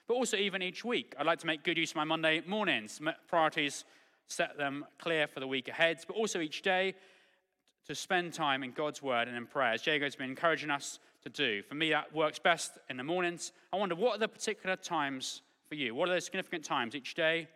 but 0.07 0.14
also 0.14 0.37
even 0.37 0.61
each 0.61 0.85
week. 0.85 1.14
I'd 1.19 1.25
like 1.25 1.38
to 1.38 1.47
make 1.47 1.64
good 1.64 1.78
use 1.78 1.93
of 1.93 1.97
my 1.97 2.04
Monday 2.04 2.43
mornings, 2.47 3.00
priorities, 3.26 3.87
set 4.26 4.59
them 4.59 4.85
clear 4.99 5.26
for 5.26 5.40
the 5.40 5.47
week 5.47 5.69
ahead, 5.69 5.99
but 6.07 6.14
also 6.14 6.40
each 6.40 6.61
day 6.61 6.95
to 7.87 7.95
spend 7.95 8.35
time 8.35 8.62
in 8.62 8.73
God's 8.73 9.00
word 9.00 9.28
and 9.28 9.37
in 9.37 9.47
prayer, 9.47 9.73
as 9.73 9.81
Jago's 9.81 10.16
been 10.16 10.28
encouraging 10.28 10.69
us 10.69 10.99
to 11.23 11.31
do. 11.31 11.62
For 11.62 11.75
me, 11.75 11.88
that 11.88 12.14
works 12.14 12.38
best 12.38 12.73
in 12.90 12.99
the 12.99 13.04
mornings. 13.04 13.52
I 13.73 13.76
wonder 13.76 13.95
what 13.95 14.16
are 14.16 14.19
the 14.19 14.28
particular 14.28 14.76
times 14.76 15.40
for 15.71 15.76
you? 15.76 15.95
What 15.95 16.11
are 16.11 16.14
the 16.14 16.21
significant 16.21 16.64
times 16.64 16.95
each 16.95 17.14
day, 17.14 17.49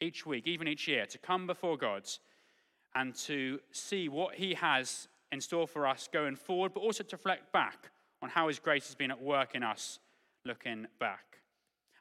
each 0.00 0.26
week, 0.26 0.46
even 0.46 0.68
each 0.68 0.88
year 0.88 1.06
to 1.06 1.18
come 1.18 1.46
before 1.46 1.76
God 1.76 2.08
and 2.94 3.14
to 3.14 3.60
see 3.70 4.08
what 4.08 4.34
He 4.34 4.54
has 4.54 5.08
in 5.32 5.40
store 5.40 5.66
for 5.66 5.86
us 5.86 6.08
going 6.12 6.36
forward, 6.36 6.74
but 6.74 6.80
also 6.80 7.04
to 7.04 7.16
reflect 7.16 7.52
back 7.52 7.90
on 8.22 8.28
how 8.28 8.48
His 8.48 8.58
grace 8.58 8.86
has 8.86 8.94
been 8.94 9.10
at 9.10 9.22
work 9.22 9.54
in 9.54 9.62
us 9.62 9.98
looking 10.44 10.86
back. 10.98 11.30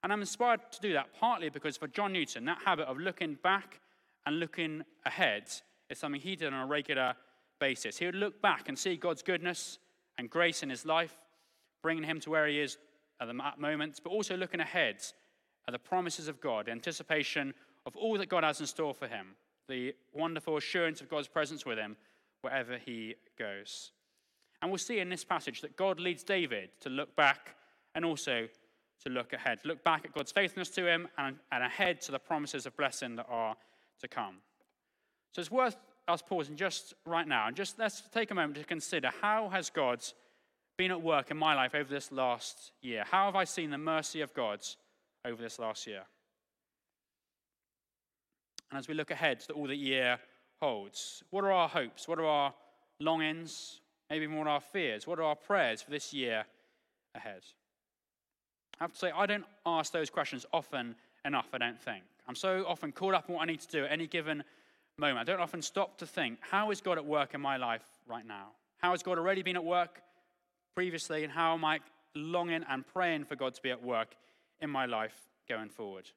And 0.04 0.14
I'm 0.14 0.22
inspired 0.22 0.62
to 0.72 0.82
do 0.82 0.94
that 0.94 1.14
partly 1.20 1.50
because 1.50 1.78
for 1.78 1.88
John 1.88 2.14
Newton, 2.14 2.46
that 2.46 2.60
habit 2.64 2.88
of 2.88 2.98
looking 2.98 3.38
back 3.44 3.82
and 4.26 4.40
looking 4.40 4.84
ahead 5.06 5.50
is 5.90 5.98
something 5.98 6.22
he 6.22 6.36
did 6.36 6.54
on 6.54 6.62
a 6.62 6.66
regular 6.66 7.16
basis. 7.60 7.98
He 7.98 8.06
would 8.06 8.16
look 8.16 8.42
back 8.42 8.70
and 8.70 8.78
see 8.78 8.96
God's 8.96 9.22
goodness 9.22 9.80
and 10.18 10.30
grace 10.30 10.64
in 10.64 10.70
his 10.70 10.86
life, 10.86 11.18
bringing 11.82 12.04
him 12.04 12.20
to 12.22 12.30
where 12.30 12.48
he 12.48 12.60
is 12.60 12.78
at 13.22 13.28
the 13.28 13.34
moment, 13.58 14.00
but 14.04 14.12
also 14.12 14.38
looking 14.38 14.62
ahead 14.62 15.04
at 15.68 15.72
the 15.72 15.80
promises 15.80 16.28
of 16.28 16.40
God, 16.40 16.70
anticipation 16.70 17.54
of 17.86 17.96
all 17.96 18.18
that 18.18 18.30
God 18.30 18.44
has 18.44 18.60
in 18.60 18.68
store 18.68 18.94
for 18.94 19.08
him, 19.08 19.36
the 19.68 19.96
wonderful 20.14 20.58
assurance 20.58 21.02
of 21.02 21.10
God's 21.10 21.28
presence 21.28 21.66
with 21.66 21.78
him 21.78 21.96
wherever 22.42 22.78
he 22.78 23.16
goes. 23.38 23.92
And 24.62 24.72
we'll 24.72 24.78
see 24.78 25.00
in 25.00 25.10
this 25.10 25.24
passage 25.24 25.62
that 25.62 25.78
God 25.78 26.00
leads 26.00 26.24
David 26.24 26.70
to 26.82 26.90
look 26.90 27.16
back 27.16 27.56
and 27.96 28.04
also 28.04 28.48
to 29.04 29.10
look 29.10 29.32
ahead, 29.34 29.60
look 29.64 29.84
back 29.84 30.04
at 30.06 30.14
God's 30.14 30.32
faithfulness 30.32 30.70
to 30.72 30.86
him 30.86 31.08
and, 31.18 31.38
and 31.52 31.64
ahead 31.64 32.02
to 32.02 32.12
the 32.12 32.20
promises 32.20 32.66
of 32.66 32.76
blessing 32.76 33.16
that 33.16 33.28
are 33.30 33.56
to 34.02 34.08
come. 34.08 34.36
So 35.32 35.40
it's 35.40 35.52
worth 35.52 35.78
us 36.08 36.22
pausing 36.22 36.56
just 36.56 36.94
right 37.06 37.28
now 37.28 37.48
and 37.48 37.56
just 37.56 37.80
let's 37.80 38.02
take 38.12 38.32
a 38.32 38.36
moment 38.36 38.58
to 38.58 38.64
consider 38.64 39.12
how 39.22 39.50
has 39.50 39.70
God 39.70 40.04
been 40.78 40.92
at 40.92 41.02
work 41.02 41.32
in 41.32 41.38
my 41.38 41.54
life 41.56 41.76
over 41.76 41.90
this 41.90 42.12
last 42.12 42.72
year? 42.82 43.04
How 43.10 43.26
have 43.26 43.36
I 43.36 43.44
seen 43.44 43.70
the 43.70 43.78
mercy 43.78 44.22
of 44.22 44.34
God 44.34 44.60
over 45.26 45.42
this 45.42 45.60
last 45.60 45.86
year? 45.88 46.04
And 48.72 48.78
as 48.78 48.88
we 48.88 48.94
look 48.94 49.12
ahead 49.12 49.40
to 49.42 49.54
all 49.54 49.68
the 49.68 49.76
year 49.76 50.20
holds. 50.62 51.24
What 51.30 51.44
are 51.44 51.52
our 51.52 51.70
hopes? 51.70 52.08
What 52.08 52.20
are 52.20 52.26
our 52.26 52.54
longings? 53.00 53.80
Maybe 54.10 54.26
are 54.26 54.48
our 54.48 54.62
fears? 54.62 55.08
What 55.08 55.20
are 55.20 55.24
our 55.24 55.36
prayers 55.36 55.82
for 55.82 55.92
this 55.92 56.14
year 56.14 56.46
ahead? 57.16 57.42
I 58.80 58.84
have 58.84 58.94
to 58.94 58.98
say, 58.98 59.12
I 59.12 59.26
don't 59.26 59.46
ask 59.66 59.92
those 59.92 60.10
questions 60.10 60.46
often 60.54 60.96
enough, 61.26 61.50
I 61.54 61.58
don't 61.58 61.80
think. 61.80 62.04
I'm 62.28 62.36
so 62.36 62.66
often 62.68 62.92
caught 62.92 63.14
up 63.14 63.30
in 63.30 63.36
what 63.36 63.42
I 63.42 63.46
need 63.46 63.60
to 63.62 63.68
do 63.68 63.86
at 63.86 63.92
any 63.92 64.08
given 64.08 64.44
moment. 64.98 65.20
I 65.20 65.32
don't 65.32 65.42
often 65.42 65.62
stop 65.62 65.98
to 65.98 66.08
think, 66.08 66.40
how 66.42 66.72
is 66.72 66.82
God 66.82 66.98
at 66.98 67.06
work 67.06 67.34
in 67.34 67.42
my 67.42 67.58
life 67.58 67.84
right 68.08 68.26
now? 68.26 68.48
How 68.78 68.92
has 68.92 69.04
God 69.04 69.18
already 69.18 69.44
been 69.44 69.56
at 69.56 69.64
work 69.64 70.02
previously, 70.76 71.24
and 71.24 71.34
how 71.34 71.54
am 71.54 71.66
I 71.66 71.80
longing 72.16 72.64
and 72.70 72.86
praying 72.88 73.26
for 73.26 73.36
God 73.36 73.54
to 73.56 73.62
be 73.62 73.72
at 73.72 73.84
work 73.84 74.16
in 74.62 74.70
my 74.70 74.86
life 74.86 75.28
going 75.48 75.70
forward? 75.70 76.10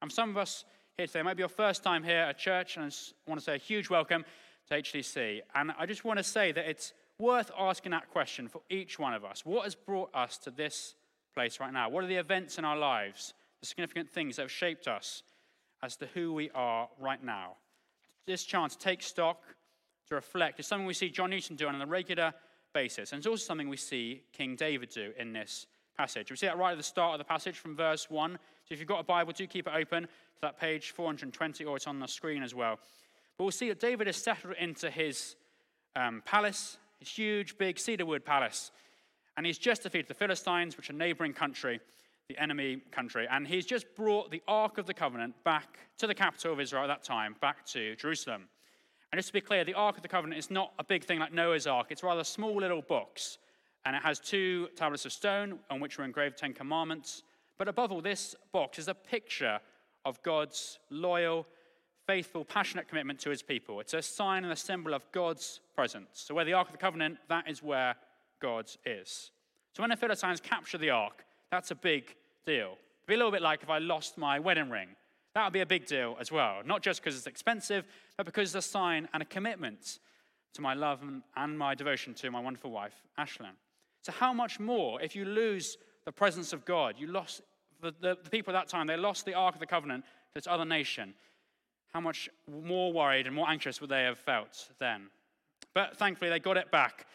And 0.00 0.12
some 0.12 0.30
of 0.30 0.36
us 0.36 0.64
here 0.96 1.08
today, 1.08 1.22
might 1.22 1.34
be 1.34 1.40
your 1.40 1.48
first 1.48 1.82
time 1.82 2.04
here 2.04 2.20
at 2.20 2.38
church, 2.38 2.76
and 2.76 2.84
I 2.84 3.28
want 3.28 3.40
to 3.40 3.44
say 3.44 3.56
a 3.56 3.58
huge 3.58 3.90
welcome 3.90 4.24
to 4.68 4.74
HTC. 4.74 5.40
And 5.52 5.72
I 5.76 5.86
just 5.86 6.04
want 6.04 6.18
to 6.18 6.22
say 6.22 6.52
that 6.52 6.68
it's 6.68 6.92
worth 7.18 7.50
asking 7.58 7.90
that 7.90 8.10
question 8.10 8.46
for 8.46 8.60
each 8.70 8.96
one 8.96 9.12
of 9.12 9.24
us. 9.24 9.44
What 9.44 9.64
has 9.64 9.74
brought 9.74 10.14
us 10.14 10.38
to 10.38 10.52
this 10.52 10.94
place 11.34 11.58
right 11.58 11.72
now? 11.72 11.88
What 11.88 12.04
are 12.04 12.06
the 12.06 12.14
events 12.14 12.58
in 12.58 12.64
our 12.64 12.76
lives, 12.76 13.34
the 13.58 13.66
significant 13.66 14.08
things 14.08 14.36
that 14.36 14.42
have 14.42 14.52
shaped 14.52 14.86
us 14.86 15.24
as 15.82 15.96
to 15.96 16.06
who 16.14 16.32
we 16.32 16.48
are 16.54 16.88
right 17.00 17.22
now? 17.24 17.56
This 18.28 18.44
chance 18.44 18.76
to 18.76 18.78
take 18.84 19.02
stock, 19.02 19.42
to 20.10 20.14
reflect, 20.14 20.60
is 20.60 20.68
something 20.68 20.86
we 20.86 20.94
see 20.94 21.10
John 21.10 21.30
Newton 21.30 21.56
do 21.56 21.66
on 21.66 21.82
a 21.82 21.86
regular 21.86 22.32
basis. 22.72 23.10
And 23.10 23.18
it's 23.18 23.26
also 23.26 23.44
something 23.44 23.68
we 23.68 23.76
see 23.78 24.22
King 24.32 24.54
David 24.54 24.90
do 24.90 25.10
in 25.18 25.32
this 25.32 25.66
passage. 25.96 26.30
We 26.30 26.36
see 26.36 26.46
that 26.46 26.56
right 26.56 26.70
at 26.70 26.78
the 26.78 26.84
start 26.84 27.14
of 27.14 27.18
the 27.18 27.24
passage 27.24 27.58
from 27.58 27.74
verse 27.74 28.08
1. 28.08 28.38
So 28.64 28.72
if 28.72 28.78
you've 28.78 28.88
got 28.88 29.00
a 29.00 29.04
Bible, 29.04 29.32
do 29.32 29.46
keep 29.46 29.66
it 29.66 29.72
open 29.74 30.04
to 30.04 30.40
that 30.40 30.58
page 30.58 30.92
420, 30.92 31.64
or 31.64 31.76
it's 31.76 31.86
on 31.86 32.00
the 32.00 32.06
screen 32.06 32.42
as 32.42 32.54
well. 32.54 32.78
But 33.36 33.44
we'll 33.44 33.52
see 33.52 33.68
that 33.68 33.80
David 33.80 34.08
is 34.08 34.16
settled 34.16 34.54
into 34.58 34.90
his 34.90 35.36
um, 35.96 36.22
palace, 36.24 36.78
his 36.98 37.08
huge, 37.08 37.58
big 37.58 37.78
cedarwood 37.78 38.24
palace. 38.24 38.70
And 39.36 39.44
he's 39.44 39.58
just 39.58 39.82
defeated 39.82 40.08
the 40.08 40.14
Philistines, 40.14 40.76
which 40.76 40.88
are 40.88 40.94
a 40.94 40.96
neighboring 40.96 41.34
country, 41.34 41.80
the 42.28 42.38
enemy 42.38 42.80
country. 42.90 43.26
And 43.30 43.46
he's 43.46 43.66
just 43.66 43.86
brought 43.96 44.30
the 44.30 44.42
Ark 44.48 44.78
of 44.78 44.86
the 44.86 44.94
Covenant 44.94 45.34
back 45.44 45.78
to 45.98 46.06
the 46.06 46.14
capital 46.14 46.52
of 46.52 46.60
Israel 46.60 46.84
at 46.84 46.86
that 46.86 47.02
time, 47.02 47.36
back 47.40 47.66
to 47.66 47.96
Jerusalem. 47.96 48.48
And 49.12 49.18
just 49.18 49.28
to 49.28 49.32
be 49.34 49.40
clear, 49.40 49.64
the 49.64 49.74
Ark 49.74 49.96
of 49.96 50.02
the 50.02 50.08
Covenant 50.08 50.38
is 50.38 50.50
not 50.50 50.72
a 50.78 50.84
big 50.84 51.04
thing 51.04 51.18
like 51.18 51.32
Noah's 51.32 51.66
Ark, 51.66 51.88
it's 51.90 52.02
rather 52.02 52.22
a 52.22 52.24
small 52.24 52.56
little 52.56 52.82
box. 52.82 53.38
And 53.86 53.94
it 53.94 54.02
has 54.02 54.18
two 54.18 54.68
tablets 54.76 55.04
of 55.04 55.12
stone 55.12 55.58
on 55.68 55.78
which 55.78 55.98
were 55.98 56.04
engraved 56.04 56.38
Ten 56.38 56.54
Commandments. 56.54 57.22
But 57.58 57.68
above 57.68 57.92
all, 57.92 58.00
this 58.00 58.34
box 58.52 58.78
is 58.78 58.88
a 58.88 58.94
picture 58.94 59.60
of 60.04 60.22
God's 60.22 60.78
loyal, 60.90 61.46
faithful, 62.06 62.44
passionate 62.44 62.88
commitment 62.88 63.18
to 63.20 63.30
his 63.30 63.42
people. 63.42 63.80
It's 63.80 63.94
a 63.94 64.02
sign 64.02 64.44
and 64.44 64.52
a 64.52 64.56
symbol 64.56 64.94
of 64.94 65.10
God's 65.12 65.60
presence. 65.74 66.08
So, 66.12 66.34
where 66.34 66.44
the 66.44 66.52
Ark 66.52 66.68
of 66.68 66.72
the 66.72 66.78
Covenant, 66.78 67.18
that 67.28 67.48
is 67.48 67.62
where 67.62 67.94
God 68.40 68.70
is. 68.84 69.30
So, 69.72 69.82
when 69.82 69.90
the 69.90 69.96
Philistines 69.96 70.40
capture 70.40 70.78
the 70.78 70.90
Ark, 70.90 71.24
that's 71.50 71.70
a 71.70 71.76
big 71.76 72.14
deal. 72.44 72.76
It'd 72.98 73.06
be 73.06 73.14
a 73.14 73.16
little 73.16 73.32
bit 73.32 73.42
like 73.42 73.62
if 73.62 73.70
I 73.70 73.78
lost 73.78 74.18
my 74.18 74.38
wedding 74.38 74.70
ring. 74.70 74.88
That 75.34 75.44
would 75.44 75.52
be 75.52 75.60
a 75.60 75.66
big 75.66 75.86
deal 75.86 76.16
as 76.20 76.30
well. 76.30 76.60
Not 76.64 76.82
just 76.82 77.02
because 77.02 77.16
it's 77.16 77.26
expensive, 77.26 77.84
but 78.16 78.26
because 78.26 78.54
it's 78.54 78.66
a 78.66 78.70
sign 78.70 79.08
and 79.12 79.22
a 79.22 79.26
commitment 79.26 79.98
to 80.54 80.62
my 80.62 80.74
love 80.74 81.00
and 81.36 81.58
my 81.58 81.74
devotion 81.74 82.14
to 82.14 82.30
my 82.30 82.40
wonderful 82.40 82.70
wife, 82.70 82.94
Ashlyn. 83.18 83.56
So, 84.02 84.12
how 84.12 84.32
much 84.32 84.60
more 84.60 85.00
if 85.00 85.16
you 85.16 85.24
lose 85.24 85.76
the 86.04 86.12
presence 86.12 86.52
of 86.52 86.64
God? 86.64 86.96
You 86.98 87.06
lost 87.08 87.42
the, 87.80 87.94
the, 88.00 88.18
the 88.22 88.30
people 88.30 88.54
at 88.54 88.60
that 88.60 88.68
time, 88.68 88.86
they 88.86 88.96
lost 88.96 89.24
the 89.24 89.34
Ark 89.34 89.54
of 89.54 89.60
the 89.60 89.66
Covenant 89.66 90.04
to 90.04 90.34
this 90.34 90.46
other 90.46 90.64
nation 90.64 91.14
how 91.94 92.00
much 92.00 92.28
more 92.50 92.92
worried 92.92 93.26
and 93.26 93.34
more 93.34 93.48
anxious 93.48 93.80
would 93.80 93.88
they 93.88 94.02
have 94.02 94.18
felt 94.18 94.68
then? 94.80 95.06
But 95.74 95.96
thankfully, 95.96 96.28
they 96.28 96.40
got 96.40 96.56
it 96.56 96.70
back. 96.70 97.06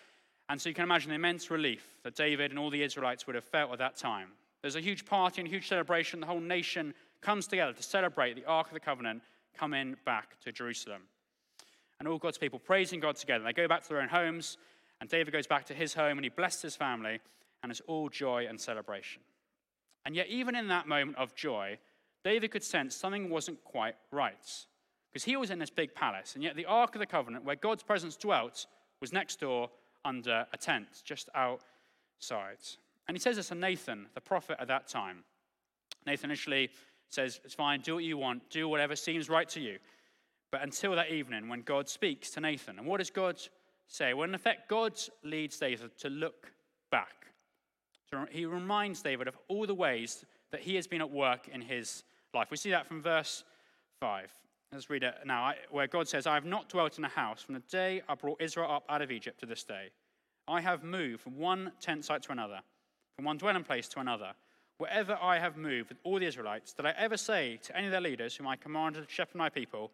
And 0.48 0.60
so 0.60 0.70
you 0.70 0.76
can 0.76 0.86
imagine 0.86 1.10
the 1.10 1.16
immense 1.16 1.52
relief 1.52 1.86
that 2.04 2.16
David 2.16 2.52
and 2.52 2.58
all 2.58 2.70
the 2.70 2.82
Israelites 2.82 3.28
would 3.28 3.36
have 3.36 3.44
felt 3.44 3.74
at 3.74 3.80
that 3.80 3.98
time. 3.98 4.30
There's 4.62 4.78
a 4.78 4.82
huge 4.82 5.06
party 5.06 5.42
and 5.42 5.48
a 5.48 5.52
huge 5.52 5.68
celebration. 5.68 6.22
The 6.22 6.26
whole 6.26 6.40
nation 6.40 6.94
comes 7.22 7.46
together 7.46 7.74
to 7.74 7.84
celebrate 7.84 8.36
the 8.36 8.46
Ark 8.46 8.68
of 8.68 8.74
the 8.74 8.80
Covenant 8.80 9.22
coming 9.56 9.98
back 10.06 10.40
to 10.42 10.52
Jerusalem. 10.52 11.04
And 12.00 12.08
all 12.08 12.18
God's 12.18 12.38
people 12.38 12.58
praising 12.58 13.02
God 13.02 13.18
together. 13.18 13.44
They 13.44 13.54
go 13.54 13.68
back 13.68 13.84
to 13.84 13.90
their 13.90 14.02
own 14.02 14.08
homes, 14.08 14.58
and 15.02 15.10
David 15.10 15.34
goes 15.34 15.48
back 15.48 15.66
to 15.66 15.74
his 15.74 15.94
home 15.94 16.18
and 16.18 16.24
he 16.24 16.30
blesses 16.30 16.62
his 16.62 16.76
family, 16.78 17.20
and 17.62 17.72
it's 17.72 17.82
all 17.88 18.10
joy 18.10 18.46
and 18.48 18.60
celebration. 18.60 19.22
And 20.06 20.16
yet, 20.16 20.28
even 20.28 20.56
in 20.56 20.68
that 20.70 20.88
moment 20.88 21.18
of 21.18 21.36
joy, 21.36 21.78
David 22.24 22.52
could 22.52 22.64
sense 22.64 22.96
something 22.96 23.30
wasn't 23.30 23.64
quite 23.64 23.96
right. 24.12 24.66
Because 25.12 25.24
he 25.24 25.36
was 25.36 25.50
in 25.50 25.60
this 25.60 25.70
big 25.70 25.94
palace, 25.96 26.36
and 26.36 26.44
yet 26.44 26.56
the 26.56 26.66
Ark 26.66 26.96
of 26.96 27.00
the 27.00 27.06
Covenant, 27.06 27.44
where 27.44 27.56
God's 27.56 27.84
presence 27.84 28.16
dwelt, 28.16 28.68
was 29.02 29.12
next 29.12 29.40
door 29.40 29.70
under 30.06 30.46
a 30.54 30.58
tent, 30.58 30.88
just 31.04 31.30
outside. 31.34 32.58
And 33.08 33.18
he 33.18 33.20
says 33.20 33.38
this 33.38 33.48
to 33.48 33.56
Nathan, 33.56 34.08
the 34.14 34.22
prophet 34.22 34.58
at 34.60 34.68
that 34.68 34.88
time. 34.88 35.24
Nathan 36.06 36.30
initially 36.30 36.70
says, 37.10 37.40
It's 37.44 37.56
fine, 37.56 37.82
do 37.82 37.96
what 37.96 38.04
you 38.04 38.18
want, 38.18 38.50
do 38.50 38.68
whatever 38.68 38.96
seems 38.96 39.30
right 39.30 39.50
to 39.50 39.60
you. 39.60 39.80
But 40.52 40.64
until 40.64 40.96
that 40.96 41.12
evening, 41.12 41.50
when 41.50 41.62
God 41.62 41.90
speaks 41.90 42.30
to 42.32 42.40
Nathan, 42.40 42.78
and 42.78 42.88
what 42.88 42.98
does 42.98 43.10
God 43.10 43.40
say? 43.88 44.14
Well, 44.14 44.28
in 44.28 44.36
effect, 44.36 44.70
God 44.70 44.94
leads 45.24 45.58
David 45.58 45.98
to 46.00 46.10
look 46.10 46.52
back. 46.92 47.28
He 48.32 48.46
reminds 48.46 49.02
David 49.02 49.28
of 49.28 49.38
all 49.48 49.68
the 49.68 49.76
ways 49.76 50.26
that 50.52 50.62
he 50.62 50.76
has 50.76 50.88
been 50.88 51.02
at 51.02 51.12
work 51.12 51.48
in 51.48 51.62
his 51.62 52.04
life. 52.34 52.48
We 52.50 52.58
see 52.58 52.72
that 52.72 52.88
from 52.88 53.02
verse 53.02 53.44
5. 54.00 54.32
Let's 54.72 54.90
read 54.90 55.04
it 55.04 55.16
now, 55.26 55.54
where 55.72 55.88
God 55.88 56.08
says, 56.08 56.28
I 56.28 56.36
have 56.36 56.46
not 56.46 56.70
dwelt 56.70 56.98
in 56.98 57.06
a 57.06 57.10
house 57.10 57.42
from 57.42 57.56
the 57.56 57.64
day 57.72 58.02
I 58.08 58.16
brought 58.16 58.42
Israel 58.42 58.72
up 58.72 58.84
out 58.90 59.02
of 59.02 59.12
Egypt 59.12 59.40
to 59.40 59.46
this 59.46 59.64
day. 59.64 59.90
I 60.48 60.62
have 60.62 60.84
moved 60.84 61.22
from 61.22 61.38
one 61.38 61.72
tent 61.80 62.06
site 62.06 62.24
to 62.24 62.32
another, 62.32 62.60
from 63.16 63.26
one 63.26 63.38
dwelling 63.38 63.64
place 63.64 63.88
to 63.90 64.00
another. 64.00 64.32
Wherever 64.78 65.18
I 65.22 65.40
have 65.40 65.58
moved 65.58 65.90
with 65.90 65.98
all 66.04 66.20
the 66.20 66.26
Israelites, 66.26 66.74
did 66.74 66.86
I 66.86 66.94
ever 66.98 67.18
say 67.18 67.60
to 67.64 67.76
any 67.76 67.88
of 67.88 67.92
their 67.92 68.02
leaders 68.02 68.36
whom 68.36 68.48
I 68.48 68.56
commanded 68.56 69.08
to 69.08 69.14
shepherd 69.14 69.38
my 69.38 69.50
people, 69.50 69.92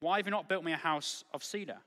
Why 0.00 0.18
have 0.18 0.26
you 0.26 0.30
not 0.30 0.48
built 0.48 0.64
me 0.64 0.72
a 0.72 0.76
house 0.76 1.24
of 1.32 1.42
cedar? 1.42 1.78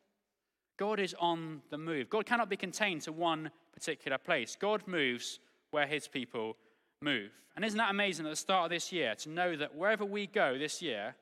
God 0.78 1.00
is 1.00 1.16
on 1.20 1.62
the 1.70 1.78
move. 1.78 2.10
God 2.10 2.26
cannot 2.26 2.50
be 2.50 2.58
contained 2.58 3.02
to 3.04 3.12
one 3.12 3.50
particular 3.74 4.18
place. 4.18 4.56
God 4.60 4.84
moves 4.88 5.40
where 5.72 5.88
his 5.88 6.08
people 6.08 6.56
move. 7.02 7.32
And 7.56 7.66
isn't 7.66 7.78
that 7.78 7.92
amazing 7.92 8.26
at 8.26 8.30
the 8.30 8.36
start 8.36 8.66
of 8.66 8.70
this 8.70 8.92
year 8.92 9.16
to 9.16 9.30
know 9.30 9.56
that 9.56 9.76
wherever 9.76 10.06
we 10.06 10.28
go 10.28 10.58
this 10.58 10.82
year, 10.82 11.16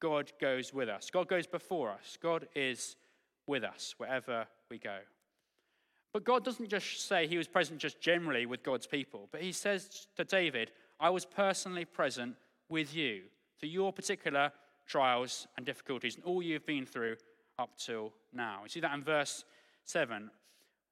God 0.00 0.32
goes 0.40 0.72
with 0.72 0.88
us. 0.88 1.10
God 1.10 1.28
goes 1.28 1.46
before 1.46 1.90
us. 1.90 2.18
God 2.22 2.46
is 2.54 2.96
with 3.46 3.64
us 3.64 3.94
wherever 3.98 4.46
we 4.70 4.78
go. 4.78 4.98
But 6.12 6.24
God 6.24 6.44
doesn't 6.44 6.68
just 6.68 7.06
say 7.06 7.26
he 7.26 7.38
was 7.38 7.48
present 7.48 7.80
just 7.80 8.00
generally 8.00 8.46
with 8.46 8.62
God's 8.62 8.86
people, 8.86 9.28
but 9.30 9.42
he 9.42 9.52
says 9.52 10.08
to 10.16 10.24
David, 10.24 10.70
I 11.00 11.10
was 11.10 11.24
personally 11.24 11.84
present 11.84 12.34
with 12.68 12.94
you 12.94 13.22
through 13.60 13.68
your 13.68 13.92
particular 13.92 14.52
trials 14.86 15.46
and 15.56 15.66
difficulties 15.66 16.16
and 16.16 16.24
all 16.24 16.42
you've 16.42 16.66
been 16.66 16.86
through 16.86 17.16
up 17.58 17.70
till 17.78 18.12
now. 18.32 18.60
You 18.62 18.68
see 18.68 18.80
that 18.80 18.94
in 18.94 19.02
verse 19.02 19.44
7, 19.84 20.30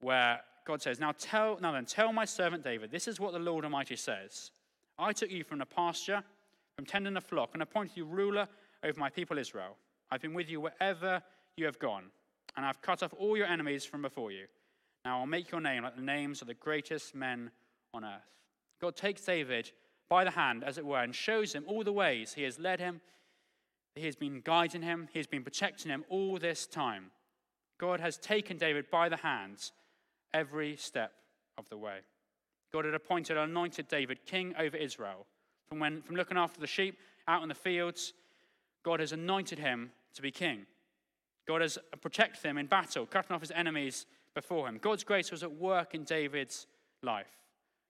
where 0.01 0.41
God 0.67 0.83
says, 0.83 0.99
Now 0.99 1.13
tell 1.19 1.59
now 1.61 1.73
then, 1.73 1.87
tell 1.87 2.13
my 2.13 2.25
servant 2.25 2.65
David, 2.65 2.91
this 2.91 3.09
is 3.09 3.21
what 3.21 3.33
the 3.33 3.39
Lord 3.39 3.65
Almighty 3.65 3.97
says. 3.97 4.51
I 4.99 5.13
took 5.13 5.31
you 5.31 5.45
from 5.45 5.59
the 5.59 5.67
pasture, 5.67 6.23
from 6.75 6.87
tending 6.87 7.15
the 7.15 7.21
flock, 7.21 7.51
and 7.53 7.63
appointed 7.63 7.97
you 7.97 8.05
ruler 8.05 8.49
over 8.83 8.99
my 8.99 9.09
people 9.09 9.39
Israel. 9.39 9.77
I've 10.11 10.23
been 10.23 10.35
with 10.35 10.51
you 10.51 10.61
wherever 10.61 11.23
you 11.57 11.67
have 11.67 11.79
gone, 11.79 12.05
and 12.57 12.67
I've 12.67 12.83
cut 12.83 13.03
off 13.03 13.15
all 13.17 13.37
your 13.37 13.47
enemies 13.47 13.85
from 13.85 14.03
before 14.03 14.33
you. 14.33 14.47
Now 15.05 15.21
I'll 15.21 15.27
make 15.27 15.51
your 15.51 15.61
name 15.61 15.85
like 15.85 15.97
the 15.97 16.03
names 16.03 16.43
of 16.43 16.49
the 16.49 16.55
greatest 16.55 17.15
men 17.15 17.51
on 17.95 18.05
earth. 18.05 18.35
God 18.81 18.97
takes 18.97 19.23
David 19.23 19.71
by 20.09 20.25
the 20.25 20.31
hand, 20.31 20.65
as 20.65 20.79
it 20.79 20.85
were, 20.85 21.03
and 21.03 21.15
shows 21.15 21.53
him 21.53 21.65
all 21.67 21.85
the 21.85 21.93
ways 21.93 22.35
he 22.35 22.43
has 22.43 22.59
led 22.59 22.81
him. 22.81 23.01
He 23.95 24.05
has 24.05 24.17
been 24.17 24.41
guiding 24.45 24.83
him, 24.83 25.09
he 25.13 25.19
has 25.19 25.27
been 25.27 25.45
protecting 25.45 25.91
him 25.91 26.05
all 26.09 26.39
this 26.39 26.67
time. 26.67 27.13
God 27.79 28.01
has 28.01 28.17
taken 28.17 28.59
David 28.59 28.91
by 28.91 29.09
the 29.09 29.17
hands 29.17 29.73
every 30.37 30.77
step 30.77 31.13
of 31.59 31.69
the 31.69 31.77
way. 31.77 31.99
God 32.73 32.85
had 32.85 32.95
appointed 32.95 33.37
and 33.37 33.51
anointed 33.51 33.89
David 33.89 34.27
king 34.27 34.55
over 34.59 34.77
Israel. 34.77 35.27
From, 35.69 35.81
when, 35.81 36.03
from 36.03 36.17
looking 36.17 36.37
after 36.37 36.61
the 36.61 36.67
sheep 36.67 36.99
out 37.27 37.43
in 37.43 37.49
the 37.49 37.55
fields 37.55 38.13
God 38.87 39.01
has 39.01 39.11
anointed 39.11 39.59
him 39.59 39.91
to 40.15 40.23
be 40.23 40.31
king. 40.31 40.65
God 41.49 41.61
has 41.61 41.77
protected 42.01 42.45
him 42.45 42.57
in 42.57 42.67
battle, 42.67 43.05
cutting 43.05 43.35
off 43.35 43.41
his 43.41 43.51
enemies 43.51 44.07
before 44.33 44.69
him. 44.69 44.79
God's 44.81 45.03
grace 45.03 45.33
was 45.33 45.43
at 45.43 45.53
work 45.53 45.93
in 45.93 46.05
David's 46.05 46.69
life. 47.03 47.27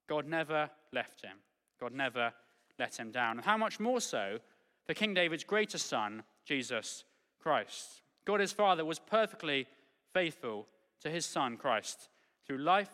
God 0.08 0.26
never 0.26 0.70
left 0.94 1.20
him. 1.20 1.36
God 1.78 1.92
never 1.92 2.32
let 2.78 2.98
him 2.98 3.10
down. 3.10 3.36
And 3.36 3.44
how 3.44 3.58
much 3.58 3.78
more 3.78 4.00
so 4.00 4.38
for 4.86 4.94
King 4.94 5.12
David's 5.12 5.44
greatest 5.44 5.86
son, 5.86 6.22
Jesus 6.46 7.04
Christ. 7.42 8.00
God 8.24 8.40
his 8.40 8.52
Father 8.52 8.86
was 8.86 8.98
perfectly 8.98 9.66
faithful 10.14 10.66
to 11.02 11.10
his 11.10 11.26
son, 11.26 11.58
Christ, 11.58 12.08
through 12.46 12.58
life, 12.58 12.90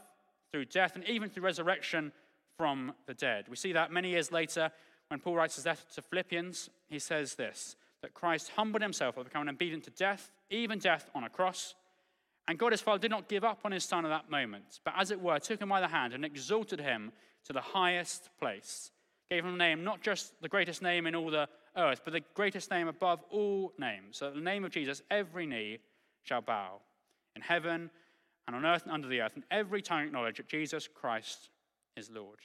through 0.50 0.66
death, 0.66 0.96
and 0.96 1.06
even 1.08 1.28
through 1.28 1.44
resurrection 1.44 2.12
from 2.56 2.92
the 3.06 3.14
dead. 3.14 3.46
We 3.48 3.56
see 3.56 3.72
that 3.72 3.92
many 3.92 4.10
years 4.10 4.30
later 4.30 4.70
when 5.08 5.20
Paul 5.20 5.34
writes 5.34 5.56
his 5.56 5.66
letter 5.66 5.82
to 5.94 6.02
Philippians, 6.02 6.70
he 6.88 6.98
says 6.98 7.34
this 7.34 7.76
that 8.00 8.14
Christ 8.14 8.50
humbled 8.56 8.82
himself 8.82 9.14
by 9.14 9.22
becoming 9.22 9.48
obedient 9.48 9.84
to 9.84 9.90
death, 9.90 10.32
even 10.50 10.78
death 10.78 11.08
on 11.14 11.22
a 11.22 11.28
cross. 11.28 11.74
And 12.48 12.58
God 12.58 12.72
his 12.72 12.80
Father 12.80 12.98
did 12.98 13.12
not 13.12 13.28
give 13.28 13.44
up 13.44 13.60
on 13.64 13.72
his 13.72 13.84
Son 13.84 14.04
at 14.04 14.08
that 14.08 14.30
moment, 14.30 14.80
but 14.84 14.94
as 14.96 15.10
it 15.10 15.20
were, 15.20 15.38
took 15.38 15.60
him 15.60 15.68
by 15.68 15.80
the 15.80 15.86
hand 15.88 16.12
and 16.12 16.24
exalted 16.24 16.80
him 16.80 17.12
to 17.44 17.52
the 17.52 17.60
highest 17.60 18.30
place, 18.40 18.90
gave 19.30 19.44
him 19.44 19.54
a 19.54 19.56
name, 19.58 19.84
not 19.84 20.02
just 20.02 20.32
the 20.40 20.48
greatest 20.48 20.82
name 20.82 21.06
in 21.06 21.14
all 21.14 21.30
the 21.30 21.48
earth, 21.76 22.00
but 22.04 22.12
the 22.12 22.22
greatest 22.34 22.70
name 22.70 22.88
above 22.88 23.22
all 23.30 23.72
names. 23.78 24.16
So, 24.16 24.30
the 24.30 24.40
name 24.40 24.64
of 24.64 24.72
Jesus, 24.72 25.02
every 25.10 25.46
knee 25.46 25.78
shall 26.22 26.40
bow 26.40 26.80
in 27.36 27.42
heaven 27.42 27.90
and 28.46 28.56
on 28.56 28.64
earth 28.64 28.82
and 28.82 28.92
under 28.92 29.08
the 29.08 29.20
earth, 29.20 29.32
and 29.34 29.44
every 29.50 29.82
tongue 29.82 30.04
acknowledge 30.04 30.36
that 30.36 30.48
Jesus 30.48 30.88
Christ 30.88 31.50
is 31.96 32.10
Lord. 32.10 32.38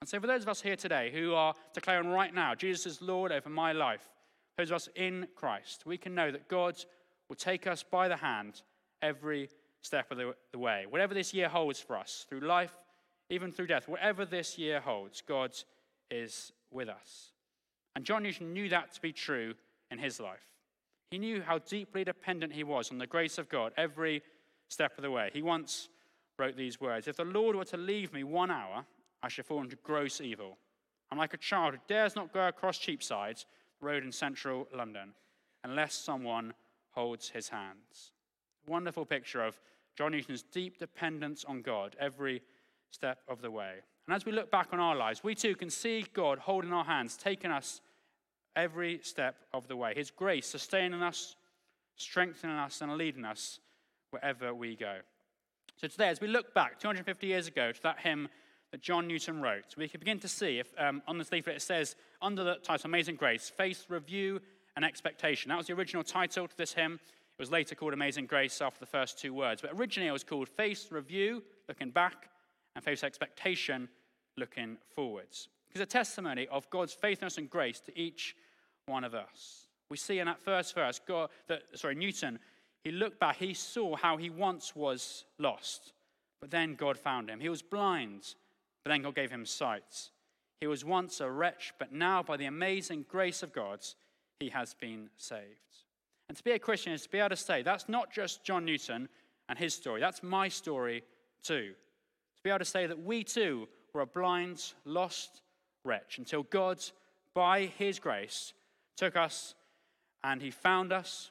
And 0.00 0.08
so, 0.08 0.20
for 0.20 0.26
those 0.26 0.42
of 0.42 0.48
us 0.48 0.60
here 0.60 0.76
today 0.76 1.10
who 1.12 1.34
are 1.34 1.54
declaring 1.74 2.08
right 2.08 2.32
now, 2.32 2.54
Jesus 2.54 2.86
is 2.86 3.02
Lord 3.02 3.32
over 3.32 3.48
my 3.48 3.72
life, 3.72 4.08
those 4.56 4.70
of 4.70 4.76
us 4.76 4.88
in 4.94 5.26
Christ, 5.34 5.84
we 5.86 5.98
can 5.98 6.14
know 6.14 6.30
that 6.30 6.48
God 6.48 6.76
will 7.28 7.36
take 7.36 7.66
us 7.66 7.82
by 7.82 8.08
the 8.08 8.16
hand 8.16 8.62
every 9.02 9.48
step 9.80 10.10
of 10.10 10.18
the, 10.18 10.58
way. 10.58 10.86
Whatever 10.88 11.14
this 11.14 11.32
year 11.32 11.48
holds 11.48 11.80
for 11.80 11.96
us, 11.96 12.26
through 12.28 12.40
life, 12.40 12.72
even 13.30 13.52
through 13.52 13.66
death, 13.66 13.88
whatever 13.88 14.24
this 14.24 14.58
year 14.58 14.80
holds, 14.80 15.20
God 15.20 15.52
is 16.10 16.52
with 16.70 16.88
us. 16.88 17.32
And 17.94 18.04
John 18.04 18.22
Newton 18.22 18.52
knew 18.52 18.68
that 18.68 18.92
to 18.94 19.00
be 19.00 19.12
true 19.12 19.54
in 19.90 19.98
his 19.98 20.20
life. 20.20 20.46
He 21.10 21.18
knew 21.18 21.42
how 21.42 21.58
deeply 21.58 22.04
dependent 22.04 22.52
he 22.52 22.64
was 22.64 22.90
on 22.90 22.98
the 22.98 23.06
grace 23.06 23.38
of 23.38 23.48
God 23.48 23.72
every 23.76 24.22
step 24.68 24.96
of 24.96 25.02
the 25.02 25.10
way. 25.10 25.30
He 25.32 25.42
once 25.42 25.88
wrote 26.38 26.56
these 26.56 26.80
words 26.80 27.08
If 27.08 27.16
the 27.16 27.24
Lord 27.24 27.56
were 27.56 27.64
to 27.66 27.76
leave 27.76 28.12
me 28.12 28.24
one 28.24 28.50
hour, 28.50 28.84
I 29.22 29.28
should 29.28 29.46
fall 29.46 29.60
into 29.60 29.76
gross 29.76 30.20
evil. 30.20 30.56
I'm 31.10 31.18
like 31.18 31.34
a 31.34 31.38
child 31.38 31.74
who 31.74 31.80
dares 31.88 32.14
not 32.14 32.32
go 32.32 32.46
across 32.46 32.78
Cheapside 32.78 33.44
Road 33.80 34.04
in 34.04 34.12
central 34.12 34.68
London 34.74 35.14
unless 35.64 35.94
someone 35.94 36.52
holds 36.90 37.30
his 37.30 37.48
hands. 37.48 38.12
Wonderful 38.66 39.06
picture 39.06 39.42
of 39.42 39.58
John 39.96 40.12
Newton's 40.12 40.42
deep 40.42 40.78
dependence 40.78 41.44
on 41.44 41.62
God 41.62 41.96
every 41.98 42.42
step 42.90 43.20
of 43.28 43.40
the 43.40 43.50
way. 43.50 43.74
And 44.06 44.14
as 44.14 44.24
we 44.24 44.32
look 44.32 44.50
back 44.50 44.68
on 44.72 44.80
our 44.80 44.96
lives, 44.96 45.24
we 45.24 45.34
too 45.34 45.54
can 45.54 45.70
see 45.70 46.04
God 46.14 46.38
holding 46.38 46.72
our 46.72 46.84
hands, 46.84 47.16
taking 47.16 47.50
us 47.50 47.80
every 48.56 49.00
step 49.02 49.36
of 49.52 49.68
the 49.68 49.76
way. 49.76 49.92
His 49.94 50.10
grace 50.10 50.46
sustaining 50.46 51.02
us, 51.02 51.36
strengthening 51.96 52.56
us, 52.56 52.80
and 52.80 52.96
leading 52.96 53.24
us 53.24 53.60
wherever 54.10 54.54
we 54.54 54.76
go. 54.76 54.98
So 55.76 55.86
today, 55.86 56.08
as 56.08 56.20
we 56.20 56.28
look 56.28 56.54
back 56.54 56.80
250 56.80 57.26
years 57.26 57.46
ago 57.46 57.72
to 57.72 57.82
that 57.82 58.00
hymn 58.00 58.28
that 58.72 58.82
John 58.82 59.06
Newton 59.06 59.40
wrote, 59.40 59.76
we 59.76 59.88
can 59.88 60.00
begin 60.00 60.18
to 60.20 60.28
see 60.28 60.58
if 60.58 60.72
um, 60.78 61.02
on 61.06 61.18
this 61.18 61.32
leaflet 61.32 61.56
it 61.56 61.62
says, 61.62 61.96
under 62.20 62.44
the 62.44 62.56
title 62.56 62.86
Amazing 62.86 63.16
Grace, 63.16 63.50
Faith, 63.56 63.86
Review, 63.88 64.40
and 64.76 64.84
Expectation. 64.84 65.48
That 65.48 65.58
was 65.58 65.66
the 65.68 65.74
original 65.74 66.02
title 66.02 66.48
to 66.48 66.56
this 66.56 66.74
hymn. 66.74 66.94
It 66.94 67.42
was 67.42 67.50
later 67.50 67.74
called 67.74 67.92
Amazing 67.92 68.26
Grace 68.26 68.60
after 68.60 68.80
the 68.80 68.86
first 68.86 69.18
two 69.18 69.32
words. 69.32 69.62
But 69.62 69.70
originally 69.74 70.08
it 70.08 70.12
was 70.12 70.24
called 70.24 70.48
Faith, 70.48 70.88
Review, 70.90 71.42
looking 71.68 71.90
back, 71.90 72.28
and 72.74 72.84
Faith, 72.84 73.04
Expectation, 73.04 73.88
looking 74.36 74.76
forwards. 74.94 75.48
Because 75.68 75.80
a 75.80 75.86
testimony 75.86 76.48
of 76.50 76.68
God's 76.70 76.92
faithfulness 76.92 77.38
and 77.38 77.48
grace 77.48 77.80
to 77.80 77.98
each 77.98 78.34
one 78.86 79.04
of 79.04 79.14
us. 79.14 79.68
We 79.90 79.96
see 79.96 80.18
in 80.18 80.26
that 80.26 80.40
first 80.40 80.74
verse, 80.74 81.00
God, 81.06 81.30
that, 81.46 81.62
sorry, 81.74 81.94
Newton, 81.94 82.38
he 82.84 82.90
looked 82.90 83.20
back, 83.20 83.36
he 83.36 83.54
saw 83.54 83.96
how 83.96 84.16
he 84.16 84.30
once 84.30 84.74
was 84.74 85.24
lost, 85.38 85.92
but 86.40 86.50
then 86.50 86.74
God 86.74 86.98
found 86.98 87.28
him. 87.28 87.40
He 87.40 87.48
was 87.48 87.62
blind, 87.62 88.34
but 88.84 88.90
then 88.90 89.02
God 89.02 89.14
gave 89.14 89.30
him 89.30 89.44
sight. 89.44 90.10
He 90.60 90.66
was 90.66 90.84
once 90.84 91.20
a 91.20 91.30
wretch, 91.30 91.72
but 91.78 91.92
now, 91.92 92.22
by 92.22 92.36
the 92.36 92.46
amazing 92.46 93.04
grace 93.08 93.42
of 93.42 93.52
God, 93.52 93.80
he 94.40 94.48
has 94.48 94.74
been 94.74 95.10
saved. 95.16 95.42
And 96.28 96.36
to 96.36 96.44
be 96.44 96.52
a 96.52 96.58
Christian 96.58 96.92
is 96.92 97.02
to 97.02 97.08
be 97.08 97.18
able 97.18 97.30
to 97.30 97.36
say, 97.36 97.62
that's 97.62 97.88
not 97.88 98.12
just 98.12 98.44
John 98.44 98.64
Newton 98.64 99.08
and 99.48 99.58
his 99.58 99.74
story, 99.74 100.00
that's 100.00 100.22
my 100.22 100.48
story 100.48 101.04
too. 101.42 101.72
To 102.36 102.42
be 102.42 102.50
able 102.50 102.58
to 102.58 102.64
say 102.64 102.86
that 102.86 103.02
we 103.02 103.24
too 103.24 103.68
were 103.92 104.02
a 104.02 104.06
blind, 104.06 104.72
lost 104.84 105.42
wretch 105.84 106.18
until 106.18 106.42
God, 106.44 106.78
by 107.34 107.66
his 107.78 107.98
grace, 107.98 108.52
took 108.96 109.16
us 109.16 109.54
and 110.22 110.42
he 110.42 110.50
found 110.50 110.92
us. 110.92 111.30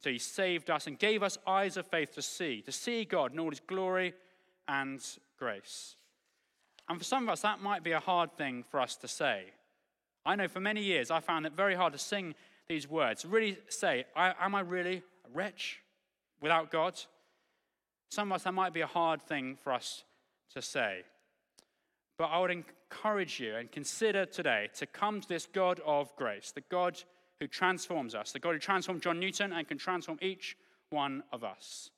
So 0.00 0.10
he 0.10 0.18
saved 0.18 0.70
us 0.70 0.86
and 0.86 0.98
gave 0.98 1.22
us 1.22 1.38
eyes 1.46 1.76
of 1.76 1.86
faith 1.86 2.14
to 2.14 2.22
see, 2.22 2.62
to 2.62 2.72
see 2.72 3.04
God 3.04 3.32
in 3.32 3.40
all 3.40 3.50
his 3.50 3.60
glory 3.60 4.14
and 4.68 5.00
grace. 5.38 5.96
And 6.88 6.98
for 6.98 7.04
some 7.04 7.24
of 7.24 7.30
us, 7.30 7.42
that 7.42 7.60
might 7.60 7.82
be 7.82 7.92
a 7.92 8.00
hard 8.00 8.32
thing 8.36 8.64
for 8.70 8.80
us 8.80 8.96
to 8.96 9.08
say. 9.08 9.44
I 10.24 10.36
know 10.36 10.48
for 10.48 10.60
many 10.60 10.82
years 10.82 11.10
I 11.10 11.20
found 11.20 11.46
it 11.46 11.52
very 11.52 11.74
hard 11.74 11.92
to 11.94 11.98
sing 11.98 12.34
these 12.68 12.88
words, 12.88 13.24
really 13.24 13.58
say, 13.68 14.04
Am 14.14 14.54
I 14.54 14.60
really 14.60 15.02
a 15.24 15.36
wretch 15.36 15.80
without 16.40 16.70
God? 16.70 17.00
Some 18.10 18.30
of 18.30 18.36
us, 18.36 18.42
that 18.44 18.54
might 18.54 18.72
be 18.72 18.80
a 18.80 18.86
hard 18.86 19.22
thing 19.22 19.56
for 19.62 19.72
us 19.72 20.04
to 20.54 20.62
say. 20.62 21.02
But 22.18 22.26
I 22.26 22.40
would 22.40 22.50
encourage 22.50 23.38
you 23.38 23.56
and 23.56 23.70
consider 23.70 24.26
today 24.26 24.68
to 24.76 24.86
come 24.86 25.20
to 25.20 25.28
this 25.28 25.46
God 25.46 25.80
of 25.84 26.14
grace, 26.16 26.52
the 26.54 26.62
God 26.62 27.02
who 27.40 27.46
transforms 27.46 28.14
us, 28.14 28.32
the 28.32 28.38
God 28.38 28.54
who 28.54 28.58
transformed 28.58 29.02
John 29.02 29.20
Newton 29.20 29.52
and 29.52 29.66
can 29.66 29.78
transform 29.78 30.18
each 30.20 30.56
one 30.90 31.22
of 31.32 31.44
us, 31.44 31.90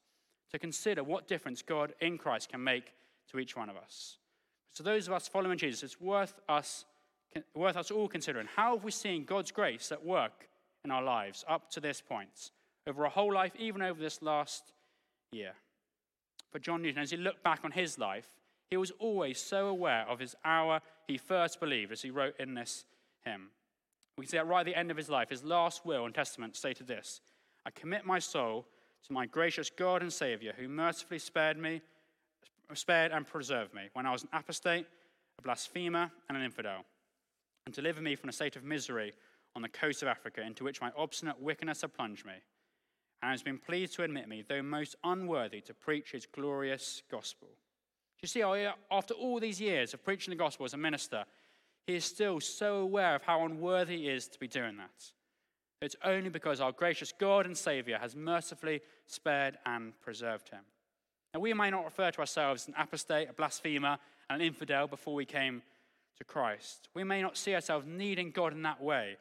to 0.51 0.59
consider 0.59 1.03
what 1.05 1.29
difference 1.29 1.63
God 1.63 1.95
in 2.01 2.19
Christ 2.19 2.51
can 2.51 2.63
make 2.63 2.93
to 3.31 3.39
each 3.39 3.57
one 3.57 3.71
of 3.71 3.77
us. 3.77 4.19
So, 4.73 4.83
those 4.83 5.07
of 5.07 5.15
us 5.15 5.29
following 5.29 5.59
Jesus, 5.59 5.83
it's 5.83 6.01
worth 6.01 6.41
us, 6.49 6.85
worth 7.55 7.77
us 7.77 7.91
all 7.91 8.09
considering 8.09 8.49
how 8.55 8.75
have 8.75 8.85
we 8.85 8.91
seen 8.91 9.25
God's 9.25 9.51
grace 9.51 9.91
at 9.93 10.05
work 10.05 10.49
in 10.85 10.91
our 10.91 11.03
lives 11.03 11.45
up 11.49 11.71
to 11.73 11.81
this 11.81 12.01
point, 12.01 12.51
over 12.87 13.05
a 13.05 13.11
whole 13.11 13.33
life, 13.33 13.53
even 13.59 13.83
over 13.83 14.01
this 14.01 14.23
last 14.23 14.73
year. 15.33 15.53
For 16.51 16.59
John 16.59 16.83
Newton, 16.83 17.03
as 17.03 17.11
he 17.11 17.17
looked 17.17 17.43
back 17.43 17.61
on 17.65 17.71
his 17.71 17.99
life, 17.99 18.27
he 18.71 18.77
was 18.77 18.93
always 18.99 19.39
so 19.39 19.67
aware 19.67 20.07
of 20.09 20.19
his 20.19 20.35
hour 20.45 20.81
he 21.07 21.19
first 21.19 21.61
believed, 21.61 21.93
as 21.93 22.03
he 22.03 22.11
wrote 22.11 22.39
in 22.39 22.55
this 22.55 22.85
hymn. 23.25 23.49
We 24.17 24.25
can 24.25 24.31
see 24.31 24.37
that 24.37 24.47
right 24.47 24.61
at 24.61 24.67
the 24.67 24.79
end 24.79 24.91
of 24.91 24.97
his 24.97 25.09
life, 25.09 25.31
his 25.31 25.45
last 25.45 25.87
will 25.87 26.05
and 26.05 26.15
testament 26.15 26.57
stated 26.57 26.87
this 26.87 27.21
I 27.65 27.71
commit 27.71 28.05
my 28.05 28.19
soul 28.19 28.67
to 29.07 29.13
my 29.13 29.27
gracious 29.27 29.71
God 29.71 30.03
and 30.03 30.13
Savior, 30.13 30.53
who 30.57 30.69
mercifully 30.69 31.19
spared 31.19 31.57
me, 31.57 31.81
spared 32.75 33.13
and 33.13 33.27
preserved 33.27 33.75
me 33.75 33.89
when 33.95 34.07
I 34.07 34.13
was 34.13 34.23
an 34.23 34.29
apostate, 34.33 34.87
a 35.39 35.43
blasphemer, 35.43 36.11
and 36.29 36.37
an 36.37 36.45
infidel, 36.45 36.85
and 37.65 37.75
delivered 37.75 38.03
me 38.03 38.15
from 38.15 38.29
a 38.29 38.33
state 38.33 38.57
of 38.57 38.65
misery 38.65 39.13
on 39.57 39.63
the 39.63 39.69
coast 39.69 40.03
of 40.03 40.09
Africa 40.09 40.43
into 40.43 40.65
which 40.65 40.81
my 40.81 40.93
obstinate 40.97 41.41
wickedness 41.41 41.81
had 41.81 41.95
plunged 41.95 42.27
me, 42.27 42.35
and 43.23 43.31
has 43.31 43.43
been 43.43 43.59
pleased 43.59 43.95
to 43.95 44.03
admit 44.03 44.29
me, 44.29 44.45
though 44.47 44.63
most 44.63 44.97
unworthy, 45.03 45.61
to 45.63 45.75
preach 45.75 46.13
his 46.13 46.27
glorious 46.27 47.03
gospel. 47.11 47.49
You 48.23 48.29
see, 48.29 48.43
after 48.91 49.15
all 49.15 49.41
these 49.41 49.61
years 49.61 49.95
of 49.95 50.05
preaching 50.05 50.31
the 50.31 50.37
gospel 50.37 50.67
as 50.67 50.75
a 50.75 50.77
minister, 50.77 51.25
he 51.91 51.97
is 51.97 52.05
still 52.05 52.41
so 52.41 52.77
aware 52.77 53.15
of 53.15 53.23
how 53.23 53.45
unworthy 53.45 53.99
he 53.99 54.09
is 54.09 54.29
to 54.29 54.39
be 54.39 54.49
doing 54.49 54.77
that. 54.77 55.13
It's 55.83 55.97
only 56.05 56.29
because 56.29 56.61
our 56.61 56.73
gracious 56.73 57.13
God 57.13 57.47
and 57.47 57.57
Savior 57.57 57.99
has 57.99 58.15
mercifully 58.15 58.81
spared 59.07 59.59
and 59.65 59.99
preserved 60.01 60.51
him. 60.51 60.61
Now, 61.33 61.41
we 61.41 61.55
may 61.55 61.71
not 61.71 61.85
refer 61.85 62.11
to 62.11 62.21
ourselves 62.21 62.65
as 62.65 62.69
an 62.69 62.75
apostate, 62.79 63.31
a 63.31 63.33
blasphemer, 63.33 63.99
and 64.29 64.41
an 64.41 64.47
infidel 64.47 64.87
before 64.87 65.15
we 65.15 65.25
came 65.25 65.63
to 66.19 66.25
Christ. 66.25 66.89
We 66.95 67.05
may 67.05 67.23
not 67.23 67.37
see 67.37 67.55
ourselves 67.55 67.87
needing 67.87 68.31
God 68.31 68.53
in 68.53 68.63
that 68.63 68.83
way. 68.83 69.17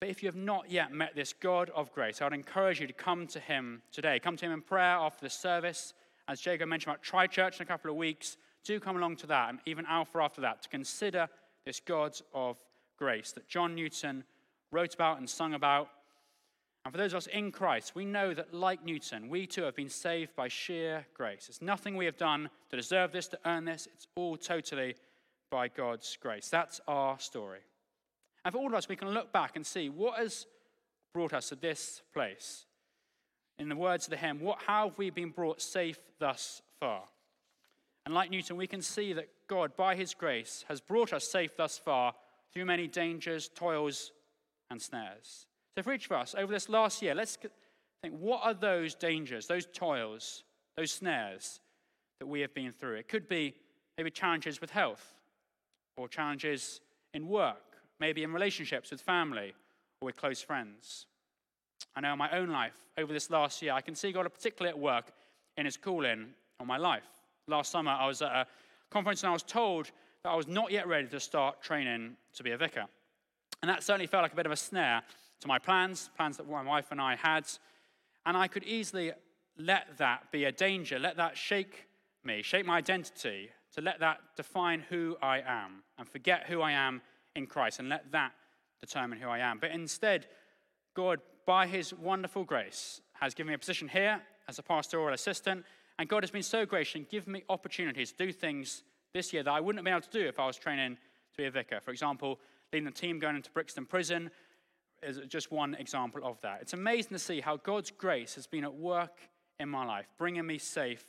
But 0.00 0.08
if 0.08 0.22
you 0.22 0.28
have 0.28 0.36
not 0.36 0.70
yet 0.70 0.92
met 0.92 1.14
this 1.14 1.32
God 1.32 1.70
of 1.74 1.92
grace, 1.92 2.20
I 2.20 2.24
would 2.24 2.32
encourage 2.32 2.80
you 2.80 2.86
to 2.86 2.92
come 2.92 3.26
to 3.28 3.40
him 3.40 3.82
today. 3.92 4.18
Come 4.18 4.36
to 4.36 4.46
him 4.46 4.52
in 4.52 4.62
prayer 4.62 4.96
after 4.96 5.24
the 5.24 5.30
service. 5.30 5.94
As 6.26 6.44
Jago 6.44 6.66
mentioned 6.66 6.94
about 6.94 7.02
Tri 7.02 7.26
Church 7.26 7.56
in 7.58 7.62
a 7.62 7.66
couple 7.66 7.90
of 7.90 7.96
weeks, 7.96 8.38
do 8.64 8.80
come 8.80 8.96
along 8.96 9.16
to 9.16 9.26
that, 9.26 9.50
and 9.50 9.58
even 9.66 9.84
Alpha 9.86 10.18
after 10.18 10.40
that, 10.40 10.62
to 10.62 10.68
consider 10.68 11.28
this 11.64 11.80
God 11.80 12.18
of 12.32 12.58
grace 12.98 13.32
that 13.32 13.48
John 13.48 13.74
Newton 13.74 14.24
wrote 14.70 14.94
about 14.94 15.18
and 15.18 15.28
sung 15.28 15.54
about. 15.54 15.88
And 16.84 16.92
for 16.92 16.98
those 16.98 17.12
of 17.12 17.18
us 17.18 17.26
in 17.28 17.50
Christ, 17.50 17.94
we 17.94 18.04
know 18.04 18.34
that, 18.34 18.52
like 18.52 18.84
Newton, 18.84 19.28
we 19.28 19.46
too 19.46 19.62
have 19.62 19.74
been 19.74 19.88
saved 19.88 20.36
by 20.36 20.48
sheer 20.48 21.06
grace. 21.14 21.46
It's 21.48 21.62
nothing 21.62 21.96
we 21.96 22.04
have 22.04 22.18
done 22.18 22.50
to 22.70 22.76
deserve 22.76 23.10
this, 23.10 23.28
to 23.28 23.38
earn 23.46 23.64
this. 23.64 23.88
It's 23.94 24.06
all 24.16 24.36
totally 24.36 24.94
by 25.50 25.68
God's 25.68 26.18
grace. 26.20 26.48
That's 26.50 26.80
our 26.86 27.18
story. 27.18 27.60
And 28.44 28.52
for 28.52 28.58
all 28.58 28.66
of 28.66 28.74
us, 28.74 28.88
we 28.88 28.96
can 28.96 29.10
look 29.10 29.32
back 29.32 29.56
and 29.56 29.64
see 29.64 29.88
what 29.88 30.18
has 30.18 30.46
brought 31.14 31.32
us 31.32 31.48
to 31.48 31.54
this 31.54 32.02
place. 32.12 32.66
In 33.58 33.68
the 33.68 33.76
words 33.76 34.06
of 34.06 34.10
the 34.10 34.16
hymn, 34.16 34.40
what, 34.40 34.58
how 34.66 34.88
have 34.88 34.98
we 34.98 35.08
been 35.10 35.30
brought 35.30 35.62
safe 35.62 35.98
thus 36.18 36.60
far? 36.80 37.04
And 38.04 38.12
like 38.12 38.30
Newton, 38.30 38.56
we 38.56 38.66
can 38.66 38.82
see 38.82 39.14
that 39.14 39.28
God, 39.48 39.76
by 39.76 39.94
his 39.94 40.14
grace, 40.14 40.64
has 40.68 40.80
brought 40.80 41.12
us 41.12 41.24
safe 41.24 41.56
thus 41.56 41.78
far 41.78 42.14
through 42.52 42.64
many 42.64 42.86
dangers, 42.86 43.50
toils, 43.54 44.12
and 44.70 44.80
snares. 44.80 45.46
So, 45.76 45.82
for 45.82 45.92
each 45.92 46.06
of 46.06 46.12
us, 46.12 46.34
over 46.36 46.52
this 46.52 46.68
last 46.68 47.02
year, 47.02 47.14
let's 47.14 47.36
think 48.02 48.14
what 48.18 48.40
are 48.44 48.54
those 48.54 48.94
dangers, 48.94 49.46
those 49.46 49.66
toils, 49.72 50.44
those 50.76 50.92
snares 50.92 51.60
that 52.20 52.26
we 52.26 52.40
have 52.40 52.54
been 52.54 52.72
through? 52.72 52.96
It 52.96 53.08
could 53.08 53.28
be 53.28 53.54
maybe 53.98 54.10
challenges 54.10 54.60
with 54.60 54.70
health, 54.70 55.14
or 55.96 56.08
challenges 56.08 56.80
in 57.12 57.28
work, 57.28 57.76
maybe 58.00 58.22
in 58.22 58.32
relationships 58.32 58.90
with 58.90 59.00
family, 59.00 59.54
or 60.00 60.06
with 60.06 60.16
close 60.16 60.42
friends. 60.42 61.06
I 61.96 62.00
know 62.00 62.12
in 62.12 62.18
my 62.18 62.30
own 62.30 62.48
life, 62.48 62.74
over 62.98 63.12
this 63.12 63.30
last 63.30 63.62
year, 63.62 63.72
I 63.72 63.80
can 63.80 63.94
see 63.94 64.12
God 64.12 64.26
particularly 64.32 64.70
at 64.70 64.78
work 64.78 65.12
in 65.56 65.64
his 65.64 65.76
calling 65.76 66.26
on 66.58 66.66
my 66.66 66.76
life. 66.76 67.06
Last 67.46 67.70
summer, 67.70 67.92
I 67.92 68.06
was 68.06 68.22
at 68.22 68.32
a 68.32 68.46
conference 68.90 69.22
and 69.22 69.30
I 69.30 69.32
was 69.32 69.42
told 69.42 69.90
that 70.22 70.30
I 70.30 70.36
was 70.36 70.46
not 70.46 70.70
yet 70.72 70.86
ready 70.86 71.08
to 71.08 71.20
start 71.20 71.62
training 71.62 72.16
to 72.34 72.42
be 72.42 72.52
a 72.52 72.56
vicar. 72.56 72.84
And 73.62 73.68
that 73.68 73.82
certainly 73.82 74.06
felt 74.06 74.22
like 74.22 74.32
a 74.32 74.36
bit 74.36 74.46
of 74.46 74.52
a 74.52 74.56
snare 74.56 75.02
to 75.40 75.48
my 75.48 75.58
plans, 75.58 76.10
plans 76.16 76.36
that 76.36 76.48
my 76.48 76.62
wife 76.62 76.86
and 76.90 77.00
I 77.00 77.16
had. 77.16 77.46
And 78.26 78.36
I 78.36 78.48
could 78.48 78.64
easily 78.64 79.12
let 79.58 79.98
that 79.98 80.30
be 80.32 80.44
a 80.44 80.52
danger, 80.52 80.98
let 80.98 81.16
that 81.16 81.36
shake 81.36 81.86
me, 82.24 82.42
shape 82.42 82.66
my 82.66 82.78
identity, 82.78 83.50
to 83.74 83.80
let 83.80 84.00
that 84.00 84.20
define 84.36 84.84
who 84.88 85.16
I 85.20 85.38
am 85.40 85.82
and 85.98 86.08
forget 86.08 86.44
who 86.46 86.60
I 86.60 86.72
am 86.72 87.02
in 87.34 87.46
Christ 87.46 87.80
and 87.80 87.88
let 87.88 88.10
that 88.12 88.32
determine 88.80 89.18
who 89.18 89.28
I 89.28 89.38
am. 89.38 89.58
But 89.58 89.70
instead, 89.70 90.26
God, 90.94 91.20
by 91.46 91.66
his 91.66 91.92
wonderful 91.92 92.44
grace, 92.44 93.00
has 93.14 93.34
given 93.34 93.48
me 93.48 93.54
a 93.54 93.58
position 93.58 93.88
here 93.88 94.20
as 94.48 94.58
a 94.58 94.62
pastoral 94.62 95.14
assistant. 95.14 95.64
And 95.98 96.08
God 96.08 96.22
has 96.22 96.30
been 96.30 96.42
so 96.42 96.66
gracious 96.66 96.96
and 96.96 97.08
given 97.08 97.32
me 97.32 97.44
opportunities 97.48 98.12
to 98.12 98.26
do 98.26 98.32
things 98.32 98.82
this 99.12 99.32
year 99.32 99.42
that 99.42 99.50
I 99.50 99.60
wouldn't 99.60 99.78
have 99.78 99.84
been 99.84 99.94
able 99.94 100.00
to 100.02 100.10
do 100.10 100.26
if 100.26 100.40
I 100.40 100.46
was 100.46 100.56
training 100.56 100.96
to 100.96 101.36
be 101.36 101.44
a 101.44 101.50
vicar. 101.50 101.80
For 101.80 101.90
example, 101.92 102.40
leading 102.72 102.84
the 102.84 102.90
team 102.90 103.18
going 103.18 103.36
into 103.36 103.50
Brixton 103.50 103.86
Prison 103.86 104.30
is 105.02 105.20
just 105.28 105.52
one 105.52 105.74
example 105.74 106.20
of 106.24 106.40
that. 106.42 106.58
It's 106.62 106.72
amazing 106.72 107.12
to 107.12 107.18
see 107.18 107.40
how 107.40 107.56
God's 107.58 107.90
grace 107.90 108.34
has 108.34 108.46
been 108.46 108.64
at 108.64 108.74
work 108.74 109.18
in 109.60 109.68
my 109.68 109.84
life, 109.84 110.06
bringing 110.18 110.46
me 110.46 110.58
safe 110.58 111.04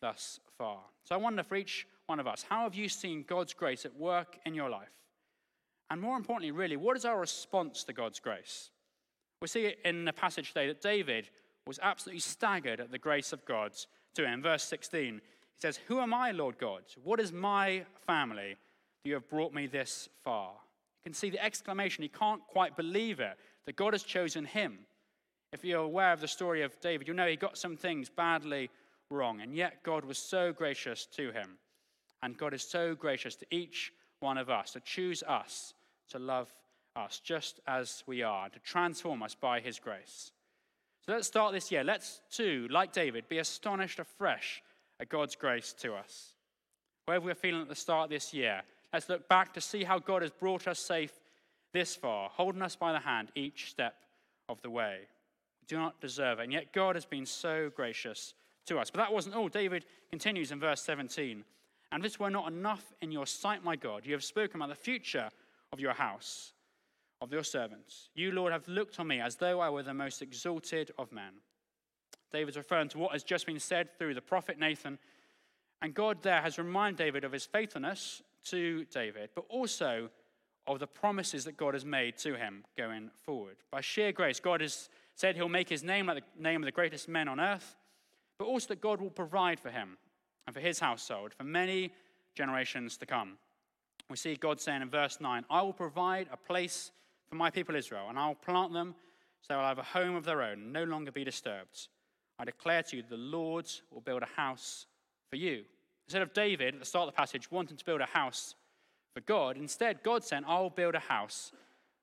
thus 0.00 0.40
far. 0.56 0.80
So 1.04 1.14
I 1.14 1.18
wonder 1.18 1.42
for 1.42 1.56
each 1.56 1.86
one 2.06 2.20
of 2.20 2.26
us, 2.26 2.44
how 2.48 2.62
have 2.62 2.74
you 2.74 2.88
seen 2.88 3.24
God's 3.26 3.52
grace 3.52 3.84
at 3.84 3.94
work 3.94 4.38
in 4.46 4.54
your 4.54 4.70
life? 4.70 4.92
And 5.90 6.00
more 6.00 6.16
importantly, 6.16 6.52
really, 6.52 6.76
what 6.76 6.96
is 6.96 7.04
our 7.04 7.20
response 7.20 7.84
to 7.84 7.92
God's 7.92 8.18
grace? 8.18 8.70
We 9.42 9.48
see 9.48 9.66
it 9.66 9.78
in 9.84 10.04
the 10.04 10.12
passage 10.12 10.48
today 10.48 10.68
that 10.68 10.80
David 10.80 11.28
was 11.66 11.78
absolutely 11.82 12.20
staggered 12.20 12.80
at 12.80 12.90
the 12.90 12.98
grace 12.98 13.32
of 13.32 13.44
God 13.44 13.72
to 14.14 14.26
him. 14.26 14.42
Verse 14.42 14.64
16, 14.64 15.14
he 15.14 15.20
says, 15.60 15.78
Who 15.88 16.00
am 16.00 16.14
I, 16.14 16.32
Lord 16.32 16.58
God? 16.58 16.82
What 17.02 17.20
is 17.20 17.32
my 17.32 17.84
family 18.06 18.56
that 19.02 19.08
you 19.08 19.14
have 19.14 19.28
brought 19.28 19.54
me 19.54 19.66
this 19.66 20.08
far? 20.24 20.50
You 20.50 21.10
can 21.10 21.14
see 21.14 21.30
the 21.30 21.42
exclamation. 21.44 22.02
He 22.02 22.08
can't 22.08 22.46
quite 22.46 22.76
believe 22.76 23.20
it 23.20 23.36
that 23.66 23.76
God 23.76 23.94
has 23.94 24.02
chosen 24.02 24.44
him. 24.44 24.78
If 25.52 25.64
you're 25.64 25.80
aware 25.82 26.12
of 26.12 26.20
the 26.20 26.28
story 26.28 26.62
of 26.62 26.78
David, 26.80 27.08
you 27.08 27.14
know 27.14 27.26
he 27.26 27.36
got 27.36 27.58
some 27.58 27.76
things 27.76 28.08
badly 28.08 28.70
wrong, 29.10 29.40
and 29.40 29.54
yet 29.54 29.82
God 29.82 30.04
was 30.04 30.18
so 30.18 30.52
gracious 30.52 31.06
to 31.16 31.30
him. 31.30 31.58
And 32.22 32.38
God 32.38 32.54
is 32.54 32.62
so 32.62 32.94
gracious 32.94 33.34
to 33.36 33.46
each 33.50 33.92
one 34.20 34.38
of 34.38 34.48
us 34.48 34.72
to 34.72 34.80
choose 34.80 35.22
us, 35.24 35.74
to 36.10 36.18
love 36.18 36.52
us 36.96 37.20
just 37.22 37.60
as 37.66 38.04
we 38.06 38.22
are, 38.22 38.48
to 38.48 38.58
transform 38.60 39.22
us 39.22 39.34
by 39.34 39.60
his 39.60 39.78
grace. 39.78 40.30
So 41.04 41.12
let's 41.12 41.26
start 41.26 41.52
this 41.52 41.72
year. 41.72 41.82
Let's, 41.82 42.20
too, 42.30 42.68
like 42.70 42.92
David, 42.92 43.28
be 43.28 43.38
astonished 43.38 43.98
afresh 43.98 44.62
at 45.00 45.08
God's 45.08 45.34
grace 45.34 45.72
to 45.80 45.94
us. 45.94 46.34
Wherever 47.06 47.26
we're 47.26 47.34
feeling 47.34 47.62
at 47.62 47.68
the 47.68 47.74
start 47.74 48.04
of 48.04 48.10
this 48.10 48.32
year, 48.32 48.62
let's 48.92 49.08
look 49.08 49.28
back 49.28 49.52
to 49.54 49.60
see 49.60 49.82
how 49.82 49.98
God 49.98 50.22
has 50.22 50.30
brought 50.30 50.68
us 50.68 50.78
safe 50.78 51.12
this 51.72 51.96
far, 51.96 52.30
holding 52.32 52.62
us 52.62 52.76
by 52.76 52.92
the 52.92 53.00
hand 53.00 53.32
each 53.34 53.70
step 53.70 53.96
of 54.48 54.62
the 54.62 54.70
way. 54.70 54.98
We 55.60 55.66
do 55.66 55.76
not 55.76 56.00
deserve 56.00 56.38
it, 56.38 56.44
and 56.44 56.52
yet 56.52 56.72
God 56.72 56.94
has 56.94 57.04
been 57.04 57.26
so 57.26 57.70
gracious 57.74 58.34
to 58.66 58.78
us. 58.78 58.90
But 58.90 58.98
that 58.98 59.12
wasn't 59.12 59.34
all. 59.34 59.48
David 59.48 59.84
continues 60.10 60.52
in 60.52 60.60
verse 60.60 60.82
17. 60.82 61.42
And 61.90 62.02
this 62.02 62.20
were 62.20 62.30
not 62.30 62.50
enough 62.50 62.92
in 63.00 63.10
your 63.10 63.26
sight, 63.26 63.64
my 63.64 63.74
God. 63.74 64.06
You 64.06 64.12
have 64.12 64.24
spoken 64.24 64.56
about 64.56 64.68
the 64.68 64.74
future 64.76 65.30
of 65.72 65.80
your 65.80 65.92
house, 65.92 66.52
of 67.22 67.32
your 67.32 67.44
servants. 67.44 68.10
You, 68.14 68.32
Lord, 68.32 68.52
have 68.52 68.66
looked 68.66 68.98
on 68.98 69.06
me 69.06 69.20
as 69.20 69.36
though 69.36 69.60
I 69.60 69.70
were 69.70 69.84
the 69.84 69.94
most 69.94 70.20
exalted 70.20 70.90
of 70.98 71.12
men. 71.12 71.34
David's 72.32 72.56
referring 72.56 72.88
to 72.88 72.98
what 72.98 73.12
has 73.12 73.22
just 73.22 73.46
been 73.46 73.60
said 73.60 73.96
through 73.96 74.14
the 74.14 74.20
prophet 74.20 74.58
Nathan. 74.58 74.98
And 75.80 75.94
God 75.94 76.22
there 76.22 76.42
has 76.42 76.58
reminded 76.58 76.98
David 76.98 77.24
of 77.24 77.32
his 77.32 77.46
faithfulness 77.46 78.22
to 78.46 78.84
David, 78.86 79.30
but 79.36 79.44
also 79.48 80.10
of 80.66 80.80
the 80.80 80.86
promises 80.86 81.44
that 81.44 81.56
God 81.56 81.74
has 81.74 81.84
made 81.84 82.16
to 82.18 82.34
him 82.34 82.64
going 82.76 83.10
forward. 83.22 83.56
By 83.70 83.80
sheer 83.80 84.12
grace, 84.12 84.40
God 84.40 84.60
has 84.60 84.88
said 85.14 85.36
he'll 85.36 85.48
make 85.48 85.68
his 85.68 85.84
name 85.84 86.06
like 86.06 86.24
the 86.36 86.42
name 86.42 86.62
of 86.62 86.66
the 86.66 86.72
greatest 86.72 87.08
men 87.08 87.28
on 87.28 87.38
earth, 87.38 87.76
but 88.38 88.46
also 88.46 88.68
that 88.68 88.80
God 88.80 89.00
will 89.00 89.10
provide 89.10 89.60
for 89.60 89.70
him 89.70 89.96
and 90.46 90.54
for 90.54 90.60
his 90.60 90.80
household 90.80 91.34
for 91.34 91.44
many 91.44 91.92
generations 92.34 92.96
to 92.96 93.06
come. 93.06 93.36
We 94.08 94.16
see 94.16 94.34
God 94.36 94.60
saying 94.60 94.82
in 94.82 94.90
verse 94.90 95.20
9, 95.20 95.44
I 95.48 95.62
will 95.62 95.72
provide 95.72 96.28
a 96.32 96.36
place 96.36 96.90
for 97.32 97.36
my 97.36 97.48
people 97.48 97.74
Israel, 97.74 98.08
and 98.10 98.18
I'll 98.18 98.34
plant 98.34 98.74
them 98.74 98.94
so 99.40 99.54
they'll 99.54 99.60
have 99.60 99.78
a 99.78 99.82
home 99.82 100.16
of 100.16 100.24
their 100.26 100.42
own 100.42 100.64
and 100.64 100.70
no 100.70 100.84
longer 100.84 101.10
be 101.10 101.24
disturbed. 101.24 101.88
I 102.38 102.44
declare 102.44 102.82
to 102.82 102.96
you, 102.98 103.02
the 103.08 103.16
Lord 103.16 103.66
will 103.90 104.02
build 104.02 104.22
a 104.22 104.36
house 104.36 104.84
for 105.30 105.36
you. 105.36 105.64
Instead 106.06 106.20
of 106.20 106.34
David 106.34 106.74
at 106.74 106.80
the 106.80 106.84
start 106.84 107.08
of 107.08 107.14
the 107.14 107.16
passage 107.16 107.50
wanting 107.50 107.78
to 107.78 107.84
build 107.86 108.02
a 108.02 108.06
house 108.06 108.54
for 109.14 109.22
God, 109.22 109.56
instead, 109.56 110.02
God 110.02 110.22
said, 110.22 110.44
I'll 110.46 110.68
build 110.68 110.94
a 110.94 110.98
house 110.98 111.52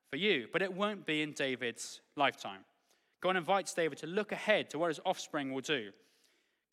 for 0.10 0.15
you. 0.15 0.48
But 0.52 0.63
it 0.63 0.74
won't 0.74 1.06
be 1.06 1.22
in 1.22 1.34
David's 1.34 2.02
lifetime. 2.15 2.62
God 3.22 3.36
invites 3.36 3.72
David 3.76 4.00
to 4.00 4.08
look 4.08 4.32
ahead 4.32 4.72
to 4.72 4.80
what 4.80 4.88
his 4.88 5.00
offspring 5.06 5.54
will 5.54 5.62
do. 5.62 5.92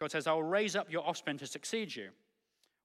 God 0.00 0.10
says, 0.10 0.26
I 0.26 0.32
will 0.32 0.42
raise 0.42 0.76
up 0.76 0.90
your 0.90 1.06
offspring 1.06 1.36
to 1.38 1.46
succeed 1.46 1.94
you, 1.94 2.08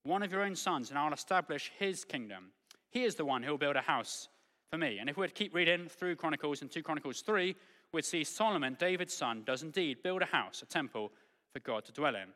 one 0.03 0.21
of 0.21 0.33
your 0.33 0.43
own 0.43 0.57
sons, 0.57 0.89
and 0.89 0.99
I'll 0.99 1.13
establish 1.13 1.71
his 1.79 2.03
kingdom. 2.03 2.51
He 2.89 3.05
is 3.05 3.15
the 3.15 3.23
one 3.23 3.41
who 3.41 3.51
will 3.51 3.57
build 3.57 3.77
a 3.77 3.81
house 3.81 4.27
for 4.71 4.77
me. 4.77 4.97
And 4.99 5.09
if 5.09 5.17
we 5.17 5.21
were 5.21 5.27
to 5.27 5.33
keep 5.33 5.53
reading 5.53 5.87
through 5.87 6.15
Chronicles 6.15 6.61
and 6.61 6.71
2 6.71 6.81
Chronicles 6.81 7.21
3, 7.21 7.55
we'd 7.91 8.05
see 8.05 8.23
Solomon, 8.23 8.77
David's 8.79 9.13
son, 9.13 9.43
does 9.45 9.63
indeed 9.63 10.01
build 10.01 10.21
a 10.21 10.25
house, 10.25 10.61
a 10.61 10.65
temple 10.65 11.11
for 11.53 11.59
God 11.59 11.85
to 11.85 11.91
dwell 11.91 12.15
in. 12.15 12.29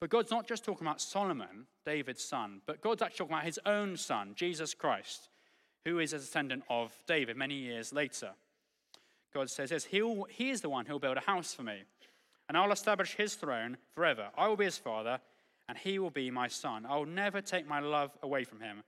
But 0.00 0.10
God's 0.10 0.30
not 0.30 0.46
just 0.46 0.64
talking 0.64 0.86
about 0.86 1.00
Solomon, 1.00 1.66
David's 1.86 2.24
son, 2.24 2.60
but 2.66 2.80
God's 2.80 3.02
actually 3.02 3.18
talking 3.18 3.34
about 3.34 3.46
his 3.46 3.60
own 3.64 3.96
son, 3.96 4.32
Jesus 4.34 4.74
Christ, 4.74 5.28
who 5.84 6.00
is 6.00 6.12
a 6.12 6.18
descendant 6.18 6.64
of 6.68 6.92
David 7.06 7.36
many 7.36 7.54
years 7.54 7.92
later. 7.92 8.30
God 9.32 9.48
says 9.48 9.70
yes, 9.70 9.84
he'll, 9.84 10.24
he 10.24 10.50
is 10.50 10.60
the 10.60 10.68
one 10.68 10.86
who'll 10.86 10.98
build 10.98 11.16
a 11.16 11.20
house 11.20 11.54
for 11.54 11.62
me 11.62 11.84
and 12.48 12.56
I'll 12.56 12.72
establish 12.72 13.14
his 13.14 13.34
throne 13.34 13.76
forever. 13.94 14.28
I 14.36 14.48
will 14.48 14.56
be 14.56 14.64
his 14.64 14.78
father, 14.78 15.20
and 15.68 15.78
he 15.78 15.98
will 15.98 16.10
be 16.10 16.30
my 16.30 16.48
son. 16.48 16.86
I 16.86 16.96
will 16.96 17.06
never 17.06 17.40
take 17.40 17.66
my 17.66 17.80
love 17.80 18.10
away 18.22 18.44
from 18.44 18.60
him, 18.60 18.82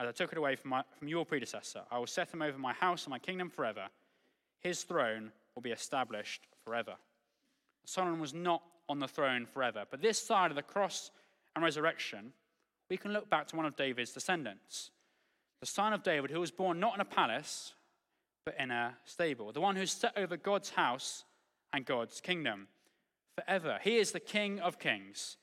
as 0.00 0.08
I 0.08 0.12
took 0.12 0.32
it 0.32 0.38
away 0.38 0.56
from, 0.56 0.70
my, 0.70 0.82
from 0.98 1.08
your 1.08 1.26
predecessor. 1.26 1.82
I 1.90 1.98
will 1.98 2.06
set 2.06 2.32
him 2.32 2.40
over 2.40 2.58
my 2.58 2.72
house 2.72 3.04
and 3.04 3.10
my 3.10 3.18
kingdom 3.18 3.50
forever. 3.50 3.86
His 4.60 4.82
throne 4.82 5.30
will 5.54 5.62
be 5.62 5.72
established 5.72 6.46
forever. 6.64 6.94
Solomon 7.84 8.18
was 8.18 8.32
not 8.32 8.62
on 8.88 8.98
the 8.98 9.06
throne 9.06 9.46
forever, 9.46 9.84
but 9.90 10.00
this 10.00 10.18
side 10.18 10.50
of 10.50 10.56
the 10.56 10.62
cross 10.62 11.10
and 11.54 11.62
resurrection, 11.62 12.32
we 12.88 12.96
can 12.96 13.12
look 13.12 13.28
back 13.28 13.46
to 13.48 13.56
one 13.56 13.66
of 13.66 13.76
David's 13.76 14.12
descendants, 14.12 14.90
the 15.60 15.66
son 15.66 15.92
of 15.92 16.02
David, 16.02 16.30
who 16.30 16.40
was 16.40 16.50
born 16.50 16.80
not 16.80 16.94
in 16.94 17.00
a 17.00 17.04
palace, 17.04 17.74
but 18.46 18.56
in 18.58 18.70
a 18.70 18.96
stable, 19.04 19.52
the 19.52 19.60
one 19.60 19.76
who's 19.76 19.92
set 19.92 20.16
over 20.16 20.36
God's 20.36 20.70
house 20.70 21.24
and 21.72 21.84
God's 21.84 22.20
kingdom 22.20 22.68
forever. 23.36 23.78
He 23.82 23.98
is 23.98 24.12
the 24.12 24.20
King 24.20 24.60
of 24.60 24.78
kings. 24.78 25.36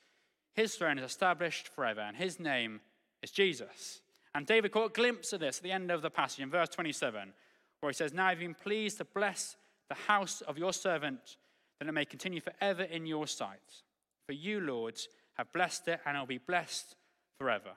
His 0.55 0.75
throne 0.75 0.97
is 0.97 1.05
established 1.05 1.67
forever, 1.67 2.01
and 2.01 2.17
his 2.17 2.39
name 2.39 2.81
is 3.21 3.29
Jesus. 3.29 4.01
And 4.37 4.45
David 4.45 4.71
caught 4.71 4.91
a 4.91 4.93
glimpse 4.93 5.33
of 5.33 5.39
this 5.39 5.57
at 5.57 5.63
the 5.63 5.71
end 5.71 5.89
of 5.89 6.03
the 6.03 6.11
passage 6.11 6.41
in 6.41 6.51
verse 6.51 6.69
27, 6.69 7.33
where 7.79 7.89
he 7.89 7.93
says, 7.95 8.13
Now 8.13 8.27
I've 8.27 8.37
been 8.37 8.53
pleased 8.53 8.99
to 8.99 9.05
bless 9.05 9.57
the 9.89 9.95
house 9.95 10.41
of 10.41 10.59
your 10.59 10.73
servant, 10.73 11.37
that 11.79 11.87
it 11.87 11.91
may 11.91 12.05
continue 12.05 12.39
forever 12.39 12.83
in 12.83 13.07
your 13.07 13.25
sight. 13.25 13.81
For 14.27 14.33
you, 14.33 14.59
Lord, 14.59 14.99
have 15.37 15.51
blessed 15.53 15.87
it, 15.87 16.01
and 16.05 16.15
it'll 16.15 16.27
be 16.27 16.37
blessed 16.37 16.95
forever. 17.39 17.71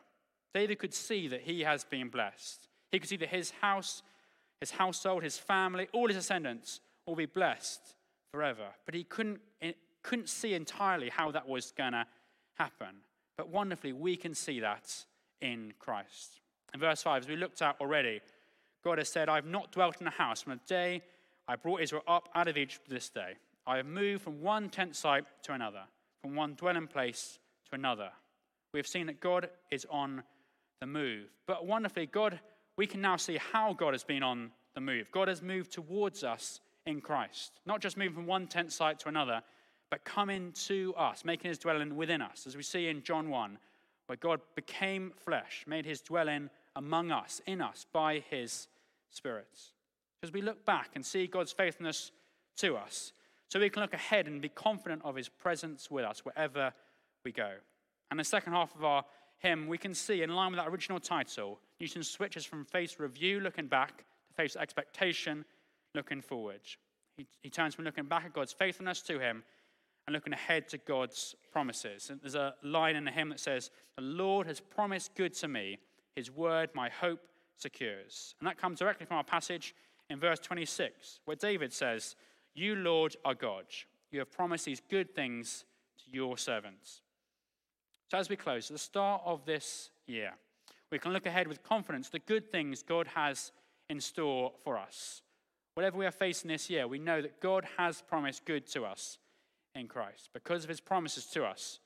David 0.52 0.78
could 0.78 0.92
see 0.92 1.28
that 1.28 1.40
he 1.40 1.62
has 1.62 1.84
been 1.84 2.10
blessed. 2.10 2.68
He 2.92 2.98
could 2.98 3.08
see 3.08 3.16
that 3.16 3.30
his 3.30 3.52
house, 3.62 4.02
his 4.60 4.72
household, 4.72 5.22
his 5.22 5.38
family, 5.38 5.88
all 5.94 6.08
his 6.08 6.16
descendants 6.18 6.80
will 7.06 7.16
be 7.16 7.24
blessed 7.24 7.94
forever. 8.34 8.66
But 8.84 8.94
he 8.94 9.04
couldn't 9.04 9.40
eh, 9.62 9.72
couldn't 10.02 10.28
see 10.28 10.52
entirely 10.52 11.08
how 11.08 11.30
that 11.30 11.48
was 11.48 11.70
going 11.70 11.92
to 11.92 12.06
happen. 12.58 12.96
But 13.38 13.48
wonderfully, 13.48 13.94
we 13.94 14.14
can 14.16 14.34
see 14.34 14.60
that 14.60 15.06
in 15.40 15.72
Christ. 15.78 16.40
In 16.72 16.80
verse 16.80 17.02
5, 17.02 17.22
as 17.22 17.28
we 17.28 17.36
looked 17.36 17.62
at 17.62 17.76
already, 17.80 18.20
God 18.84 18.98
has 18.98 19.08
said, 19.08 19.28
I've 19.28 19.46
not 19.46 19.72
dwelt 19.72 20.00
in 20.00 20.06
a 20.06 20.10
house 20.10 20.42
from 20.42 20.52
the 20.52 20.60
day 20.66 21.02
I 21.48 21.56
brought 21.56 21.80
Israel 21.80 22.02
up 22.06 22.28
out 22.34 22.46
of 22.46 22.56
Egypt 22.56 22.84
to 22.84 22.94
this 22.94 23.08
day. 23.08 23.32
I 23.66 23.78
have 23.78 23.86
moved 23.86 24.22
from 24.22 24.40
one 24.40 24.68
tent 24.68 24.94
site 24.94 25.24
to 25.42 25.52
another, 25.52 25.82
from 26.22 26.36
one 26.36 26.54
dwelling 26.54 26.86
place 26.86 27.38
to 27.68 27.74
another. 27.74 28.10
We 28.72 28.78
have 28.78 28.86
seen 28.86 29.06
that 29.06 29.20
God 29.20 29.50
is 29.70 29.84
on 29.90 30.22
the 30.80 30.86
move. 30.86 31.26
But 31.46 31.66
wonderfully, 31.66 32.06
God, 32.06 32.38
we 32.76 32.86
can 32.86 33.00
now 33.00 33.16
see 33.16 33.38
how 33.52 33.72
God 33.72 33.94
has 33.94 34.04
been 34.04 34.22
on 34.22 34.52
the 34.74 34.80
move. 34.80 35.10
God 35.10 35.26
has 35.26 35.42
moved 35.42 35.72
towards 35.72 36.22
us 36.22 36.60
in 36.86 37.00
Christ, 37.00 37.60
not 37.66 37.80
just 37.80 37.96
moving 37.96 38.14
from 38.14 38.26
one 38.26 38.46
tent 38.46 38.72
site 38.72 38.98
to 39.00 39.08
another, 39.08 39.42
but 39.90 40.04
coming 40.04 40.52
to 40.66 40.94
us, 40.96 41.24
making 41.24 41.48
his 41.48 41.58
dwelling 41.58 41.96
within 41.96 42.22
us, 42.22 42.46
as 42.46 42.56
we 42.56 42.62
see 42.62 42.86
in 42.86 43.02
John 43.02 43.28
1, 43.28 43.58
where 44.06 44.16
God 44.16 44.40
became 44.54 45.12
flesh, 45.16 45.64
made 45.66 45.84
his 45.84 46.00
dwelling 46.00 46.48
among 46.76 47.10
us, 47.10 47.40
in 47.46 47.60
us, 47.60 47.86
by 47.92 48.22
his 48.30 48.68
Spirit. 49.10 49.48
As 50.22 50.32
we 50.32 50.42
look 50.42 50.64
back 50.64 50.90
and 50.94 51.04
see 51.04 51.26
God's 51.26 51.52
faithfulness 51.52 52.12
to 52.58 52.76
us, 52.76 53.12
so 53.48 53.58
we 53.58 53.70
can 53.70 53.82
look 53.82 53.94
ahead 53.94 54.28
and 54.28 54.40
be 54.40 54.48
confident 54.48 55.02
of 55.04 55.16
his 55.16 55.28
presence 55.28 55.90
with 55.90 56.04
us 56.04 56.24
wherever 56.24 56.72
we 57.24 57.32
go. 57.32 57.50
And 58.10 58.20
the 58.20 58.24
second 58.24 58.52
half 58.52 58.74
of 58.76 58.84
our 58.84 59.04
hymn, 59.38 59.66
we 59.66 59.78
can 59.78 59.94
see, 59.94 60.22
in 60.22 60.30
line 60.30 60.52
with 60.52 60.60
that 60.60 60.68
original 60.68 61.00
title, 61.00 61.58
Newton 61.80 62.02
switches 62.02 62.44
from 62.44 62.64
faith's 62.64 63.00
review, 63.00 63.40
looking 63.40 63.66
back, 63.66 63.98
to 63.98 64.34
faith's 64.36 64.56
expectation, 64.56 65.44
looking 65.94 66.20
forward. 66.20 66.60
He, 67.16 67.26
he 67.42 67.50
turns 67.50 67.74
from 67.74 67.84
looking 67.84 68.04
back 68.04 68.24
at 68.24 68.32
God's 68.32 68.52
faithfulness 68.52 69.02
to 69.02 69.18
him 69.18 69.42
and 70.06 70.14
looking 70.14 70.32
ahead 70.32 70.68
to 70.68 70.78
God's 70.78 71.34
promises. 71.52 72.10
And 72.10 72.20
there's 72.20 72.34
a 72.34 72.54
line 72.62 72.96
in 72.96 73.04
the 73.04 73.10
hymn 73.10 73.30
that 73.30 73.40
says, 73.40 73.70
The 73.96 74.02
Lord 74.02 74.46
has 74.46 74.60
promised 74.60 75.14
good 75.14 75.34
to 75.34 75.48
me, 75.48 75.78
his 76.14 76.30
word 76.30 76.70
my 76.74 76.88
hope 76.88 77.20
secures. 77.56 78.34
And 78.40 78.46
that 78.46 78.58
comes 78.58 78.78
directly 78.78 79.06
from 79.06 79.16
our 79.18 79.24
passage 79.24 79.74
in 80.08 80.18
verse 80.18 80.38
26, 80.40 81.20
where 81.24 81.36
David 81.36 81.72
says, 81.72 82.16
you, 82.54 82.74
Lord, 82.74 83.16
are 83.24 83.34
God. 83.34 83.64
You 84.10 84.18
have 84.18 84.32
promised 84.32 84.64
these 84.64 84.82
good 84.90 85.14
things 85.14 85.64
to 86.04 86.10
your 86.10 86.36
servants. 86.36 87.02
So, 88.10 88.18
as 88.18 88.28
we 88.28 88.36
close, 88.36 88.70
at 88.70 88.74
the 88.74 88.78
start 88.78 89.22
of 89.24 89.44
this 89.44 89.90
year, 90.06 90.32
we 90.90 90.98
can 90.98 91.12
look 91.12 91.26
ahead 91.26 91.46
with 91.46 91.62
confidence 91.62 92.08
the 92.08 92.18
good 92.18 92.50
things 92.50 92.82
God 92.82 93.06
has 93.14 93.52
in 93.88 94.00
store 94.00 94.52
for 94.64 94.76
us. 94.76 95.22
Whatever 95.74 95.98
we 95.98 96.06
are 96.06 96.10
facing 96.10 96.48
this 96.48 96.68
year, 96.68 96.88
we 96.88 96.98
know 96.98 97.22
that 97.22 97.40
God 97.40 97.64
has 97.78 98.02
promised 98.02 98.44
good 98.44 98.66
to 98.72 98.84
us 98.84 99.18
in 99.76 99.86
Christ 99.86 100.30
because 100.32 100.64
of 100.64 100.68
his 100.68 100.80
promises 100.80 101.26
to 101.26 101.44
us 101.44 101.78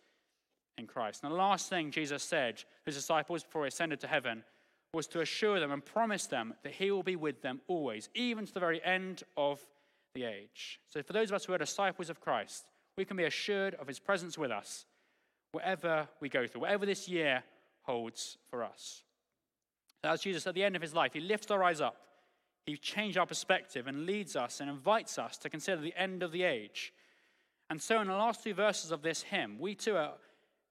in 0.78 0.86
Christ. 0.86 1.22
And 1.22 1.32
the 1.32 1.36
last 1.36 1.68
thing 1.68 1.90
Jesus 1.90 2.22
said 2.22 2.58
to 2.58 2.64
his 2.86 2.96
disciples 2.96 3.44
before 3.44 3.64
he 3.64 3.68
ascended 3.68 4.00
to 4.00 4.06
heaven 4.06 4.44
was 4.92 5.06
to 5.08 5.20
assure 5.20 5.60
them 5.60 5.72
and 5.72 5.84
promise 5.84 6.26
them 6.26 6.54
that 6.62 6.72
he 6.72 6.90
will 6.90 7.02
be 7.02 7.16
with 7.16 7.42
them 7.42 7.60
always, 7.66 8.08
even 8.14 8.46
to 8.46 8.54
the 8.54 8.60
very 8.60 8.82
end 8.84 9.22
of 9.36 9.60
the 10.14 10.24
age. 10.24 10.80
So, 10.88 11.02
for 11.02 11.12
those 11.12 11.30
of 11.30 11.34
us 11.34 11.44
who 11.44 11.52
are 11.52 11.58
disciples 11.58 12.10
of 12.10 12.20
Christ, 12.20 12.66
we 12.96 13.04
can 13.04 13.16
be 13.16 13.24
assured 13.24 13.74
of 13.74 13.88
his 13.88 13.98
presence 13.98 14.38
with 14.38 14.50
us 14.50 14.86
wherever 15.52 16.08
we 16.20 16.28
go 16.28 16.46
through, 16.46 16.62
whatever 16.62 16.86
this 16.86 17.08
year 17.08 17.42
holds 17.82 18.38
for 18.48 18.62
us. 18.64 19.02
As 20.02 20.20
Jesus, 20.20 20.46
at 20.46 20.54
the 20.54 20.64
end 20.64 20.76
of 20.76 20.82
his 20.82 20.94
life, 20.94 21.12
he 21.12 21.20
lifts 21.20 21.50
our 21.50 21.62
eyes 21.62 21.80
up, 21.80 21.96
he 22.66 22.76
changes 22.76 23.16
our 23.16 23.26
perspective 23.26 23.86
and 23.86 24.06
leads 24.06 24.36
us 24.36 24.60
and 24.60 24.70
invites 24.70 25.18
us 25.18 25.36
to 25.38 25.50
consider 25.50 25.80
the 25.80 25.94
end 25.96 26.22
of 26.22 26.32
the 26.32 26.44
age. 26.44 26.92
And 27.70 27.80
so, 27.80 28.00
in 28.00 28.08
the 28.08 28.14
last 28.14 28.44
two 28.44 28.54
verses 28.54 28.90
of 28.90 29.02
this 29.02 29.22
hymn, 29.22 29.58
we 29.58 29.74
too 29.74 29.96
are 29.96 30.12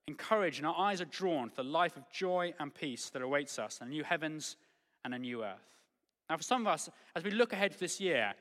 encouraged 0.06 0.58
and 0.58 0.66
our 0.66 0.78
eyes 0.78 1.00
are 1.00 1.06
drawn 1.06 1.48
to 1.50 1.56
the 1.56 1.64
life 1.64 1.96
of 1.96 2.08
joy 2.10 2.52
and 2.60 2.74
peace 2.74 3.10
that 3.10 3.22
awaits 3.22 3.58
us, 3.58 3.80
a 3.80 3.86
new 3.86 4.04
heavens 4.04 4.56
and 5.04 5.14
a 5.14 5.18
new 5.18 5.44
earth. 5.44 5.74
Now, 6.28 6.36
for 6.36 6.42
some 6.42 6.62
of 6.62 6.66
us, 6.68 6.88
as 7.14 7.24
we 7.24 7.30
look 7.30 7.52
ahead 7.52 7.72
to 7.72 7.80
this 7.80 8.00
year, 8.00 8.34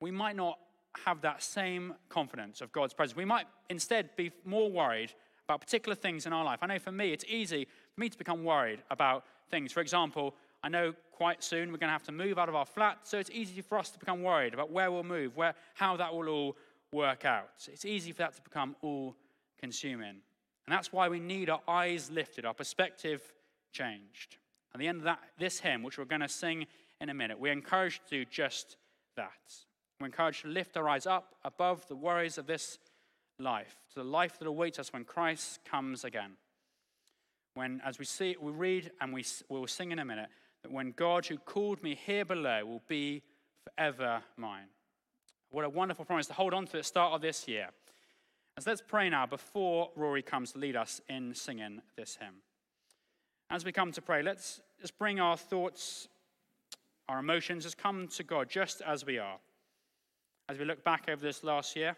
we 0.00 0.10
might 0.10 0.36
not 0.36 0.58
have 1.04 1.20
that 1.22 1.42
same 1.42 1.94
confidence 2.08 2.60
of 2.60 2.72
God's 2.72 2.94
presence. 2.94 3.16
We 3.16 3.24
might 3.24 3.46
instead 3.68 4.10
be 4.16 4.30
more 4.44 4.70
worried 4.70 5.12
about 5.46 5.60
particular 5.60 5.94
things 5.94 6.26
in 6.26 6.32
our 6.32 6.44
life. 6.44 6.60
I 6.62 6.66
know 6.66 6.78
for 6.78 6.92
me, 6.92 7.12
it's 7.12 7.24
easy 7.28 7.66
for 7.94 8.00
me 8.00 8.08
to 8.08 8.18
become 8.18 8.44
worried 8.44 8.82
about 8.90 9.24
things. 9.50 9.72
For 9.72 9.80
example, 9.80 10.34
I 10.62 10.68
know 10.68 10.94
quite 11.12 11.42
soon 11.42 11.70
we're 11.70 11.78
going 11.78 11.88
to 11.88 11.92
have 11.92 12.02
to 12.04 12.12
move 12.12 12.38
out 12.38 12.48
of 12.48 12.54
our 12.54 12.66
flat, 12.66 12.98
so 13.02 13.18
it's 13.18 13.30
easy 13.30 13.60
for 13.60 13.78
us 13.78 13.90
to 13.90 13.98
become 13.98 14.22
worried 14.22 14.54
about 14.54 14.70
where 14.70 14.90
we'll 14.90 15.02
move, 15.02 15.36
where, 15.36 15.54
how 15.74 15.96
that 15.96 16.14
will 16.14 16.28
all 16.28 16.56
work 16.92 17.24
out. 17.24 17.50
It's 17.68 17.84
easy 17.84 18.12
for 18.12 18.18
that 18.18 18.34
to 18.36 18.42
become 18.42 18.76
all 18.82 19.16
consuming. 19.58 20.16
And 20.70 20.76
that's 20.76 20.92
why 20.92 21.08
we 21.08 21.18
need 21.18 21.50
our 21.50 21.62
eyes 21.66 22.12
lifted, 22.12 22.44
our 22.44 22.54
perspective 22.54 23.20
changed. 23.72 24.36
At 24.72 24.78
the 24.78 24.86
end 24.86 24.98
of 24.98 25.02
that, 25.02 25.18
this 25.36 25.58
hymn, 25.58 25.82
which 25.82 25.98
we're 25.98 26.04
going 26.04 26.20
to 26.20 26.28
sing 26.28 26.64
in 27.00 27.08
a 27.08 27.14
minute, 27.14 27.40
we're 27.40 27.50
encouraged 27.50 28.04
to 28.04 28.18
do 28.18 28.24
just 28.24 28.76
that. 29.16 29.32
We're 29.98 30.06
encouraged 30.06 30.42
to 30.42 30.46
lift 30.46 30.76
our 30.76 30.88
eyes 30.88 31.08
up 31.08 31.34
above 31.44 31.88
the 31.88 31.96
worries 31.96 32.38
of 32.38 32.46
this 32.46 32.78
life, 33.40 33.78
to 33.94 33.98
the 33.98 34.04
life 34.04 34.38
that 34.38 34.46
awaits 34.46 34.78
us 34.78 34.92
when 34.92 35.02
Christ 35.02 35.58
comes 35.68 36.04
again. 36.04 36.34
When, 37.54 37.82
as 37.84 37.98
we 37.98 38.04
see, 38.04 38.36
we 38.40 38.52
read 38.52 38.92
and 39.00 39.12
we 39.12 39.24
will 39.48 39.66
sing 39.66 39.90
in 39.90 39.98
a 39.98 40.04
minute, 40.04 40.28
that 40.62 40.70
when 40.70 40.92
God 40.92 41.26
who 41.26 41.36
called 41.38 41.82
me 41.82 41.96
here 41.96 42.24
below 42.24 42.64
will 42.64 42.82
be 42.86 43.24
forever 43.64 44.22
mine. 44.36 44.68
What 45.50 45.64
a 45.64 45.68
wonderful 45.68 46.04
promise 46.04 46.28
to 46.28 46.32
hold 46.32 46.54
on 46.54 46.66
to 46.66 46.76
at 46.76 46.82
the 46.82 46.84
start 46.84 47.12
of 47.12 47.22
this 47.22 47.48
year. 47.48 47.70
Let's 48.66 48.82
pray 48.86 49.08
now 49.10 49.26
before 49.26 49.90
Rory 49.96 50.22
comes 50.22 50.52
to 50.52 50.58
lead 50.58 50.76
us 50.76 51.00
in 51.08 51.34
singing 51.34 51.82
this 51.96 52.16
hymn. 52.20 52.36
As 53.50 53.64
we 53.64 53.72
come 53.72 53.92
to 53.92 54.02
pray, 54.02 54.22
let's 54.22 54.60
just 54.80 54.98
bring 54.98 55.20
our 55.20 55.36
thoughts, 55.36 56.08
our 57.08 57.18
emotions, 57.18 57.64
just 57.64 57.78
come 57.78 58.08
to 58.08 58.22
God 58.22 58.48
just 58.48 58.82
as 58.82 59.04
we 59.04 59.18
are 59.18 59.38
as 60.50 60.58
we 60.58 60.64
look 60.64 60.82
back 60.82 61.08
over 61.08 61.22
this 61.22 61.44
last 61.44 61.76
year. 61.76 61.94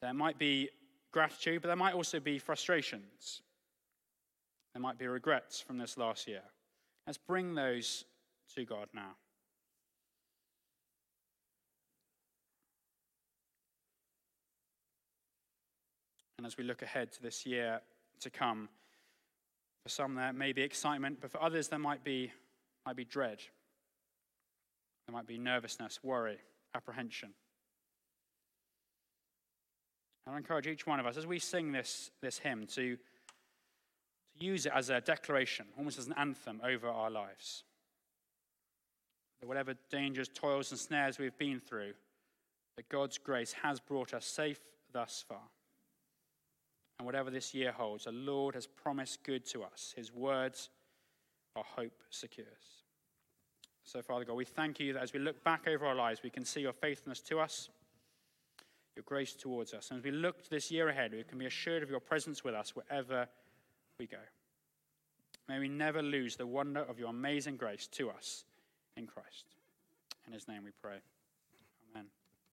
There 0.00 0.14
might 0.14 0.38
be 0.38 0.70
gratitude, 1.12 1.60
but 1.60 1.68
there 1.68 1.76
might 1.76 1.92
also 1.92 2.20
be 2.20 2.38
frustrations. 2.38 3.42
There 4.72 4.80
might 4.80 4.96
be 4.96 5.06
regrets 5.06 5.60
from 5.60 5.76
this 5.76 5.98
last 5.98 6.26
year. 6.26 6.40
Let's 7.06 7.18
bring 7.18 7.54
those 7.54 8.06
to 8.54 8.64
God 8.64 8.88
now. 8.94 9.10
And 16.42 16.46
as 16.48 16.56
we 16.56 16.64
look 16.64 16.82
ahead 16.82 17.12
to 17.12 17.22
this 17.22 17.46
year 17.46 17.80
to 18.18 18.28
come, 18.28 18.68
for 19.84 19.88
some 19.88 20.16
there 20.16 20.32
may 20.32 20.52
be 20.52 20.62
excitement, 20.62 21.18
but 21.20 21.30
for 21.30 21.40
others 21.40 21.68
there 21.68 21.78
might 21.78 22.02
be, 22.02 22.32
might 22.84 22.96
be 22.96 23.04
dread. 23.04 23.38
There 25.06 25.14
might 25.14 25.28
be 25.28 25.38
nervousness, 25.38 26.00
worry, 26.02 26.38
apprehension. 26.74 27.32
I 30.26 30.36
encourage 30.36 30.66
each 30.66 30.84
one 30.84 30.98
of 30.98 31.06
us, 31.06 31.16
as 31.16 31.28
we 31.28 31.38
sing 31.38 31.70
this, 31.70 32.10
this 32.22 32.38
hymn, 32.38 32.66
to, 32.74 32.96
to 32.96 34.44
use 34.44 34.66
it 34.66 34.72
as 34.74 34.90
a 34.90 35.00
declaration, 35.00 35.66
almost 35.78 35.96
as 35.96 36.08
an 36.08 36.14
anthem 36.16 36.60
over 36.64 36.88
our 36.88 37.08
lives. 37.08 37.62
That 39.40 39.46
whatever 39.46 39.74
dangers, 39.92 40.28
toils, 40.28 40.72
and 40.72 40.80
snares 40.80 41.20
we've 41.20 41.38
been 41.38 41.60
through, 41.60 41.92
that 42.76 42.88
God's 42.88 43.18
grace 43.18 43.52
has 43.62 43.78
brought 43.78 44.12
us 44.12 44.26
safe 44.26 44.58
thus 44.92 45.24
far. 45.28 45.42
And 47.02 47.06
whatever 47.08 47.30
this 47.30 47.52
year 47.52 47.72
holds, 47.72 48.04
the 48.04 48.12
Lord 48.12 48.54
has 48.54 48.68
promised 48.68 49.24
good 49.24 49.44
to 49.46 49.64
us. 49.64 49.92
His 49.96 50.14
words, 50.14 50.70
our 51.56 51.64
hope 51.64 52.00
secures. 52.10 52.84
So, 53.82 54.00
Father 54.02 54.24
God, 54.24 54.34
we 54.34 54.44
thank 54.44 54.78
you 54.78 54.92
that 54.92 55.02
as 55.02 55.12
we 55.12 55.18
look 55.18 55.42
back 55.42 55.66
over 55.66 55.84
our 55.84 55.96
lives, 55.96 56.22
we 56.22 56.30
can 56.30 56.44
see 56.44 56.60
your 56.60 56.72
faithfulness 56.72 57.20
to 57.22 57.40
us, 57.40 57.70
your 58.94 59.02
grace 59.04 59.32
towards 59.32 59.74
us. 59.74 59.90
And 59.90 59.98
as 59.98 60.04
we 60.04 60.12
look 60.12 60.44
to 60.44 60.50
this 60.50 60.70
year 60.70 60.90
ahead, 60.90 61.10
we 61.10 61.24
can 61.24 61.38
be 61.38 61.46
assured 61.46 61.82
of 61.82 61.90
your 61.90 61.98
presence 61.98 62.44
with 62.44 62.54
us 62.54 62.76
wherever 62.76 63.26
we 63.98 64.06
go. 64.06 64.22
May 65.48 65.58
we 65.58 65.68
never 65.68 66.02
lose 66.02 66.36
the 66.36 66.46
wonder 66.46 66.82
of 66.82 67.00
your 67.00 67.08
amazing 67.08 67.56
grace 67.56 67.88
to 67.88 68.10
us 68.10 68.44
in 68.96 69.08
Christ. 69.08 69.56
In 70.24 70.32
his 70.32 70.46
name 70.46 70.62
we 70.62 70.70
pray. 70.80 70.98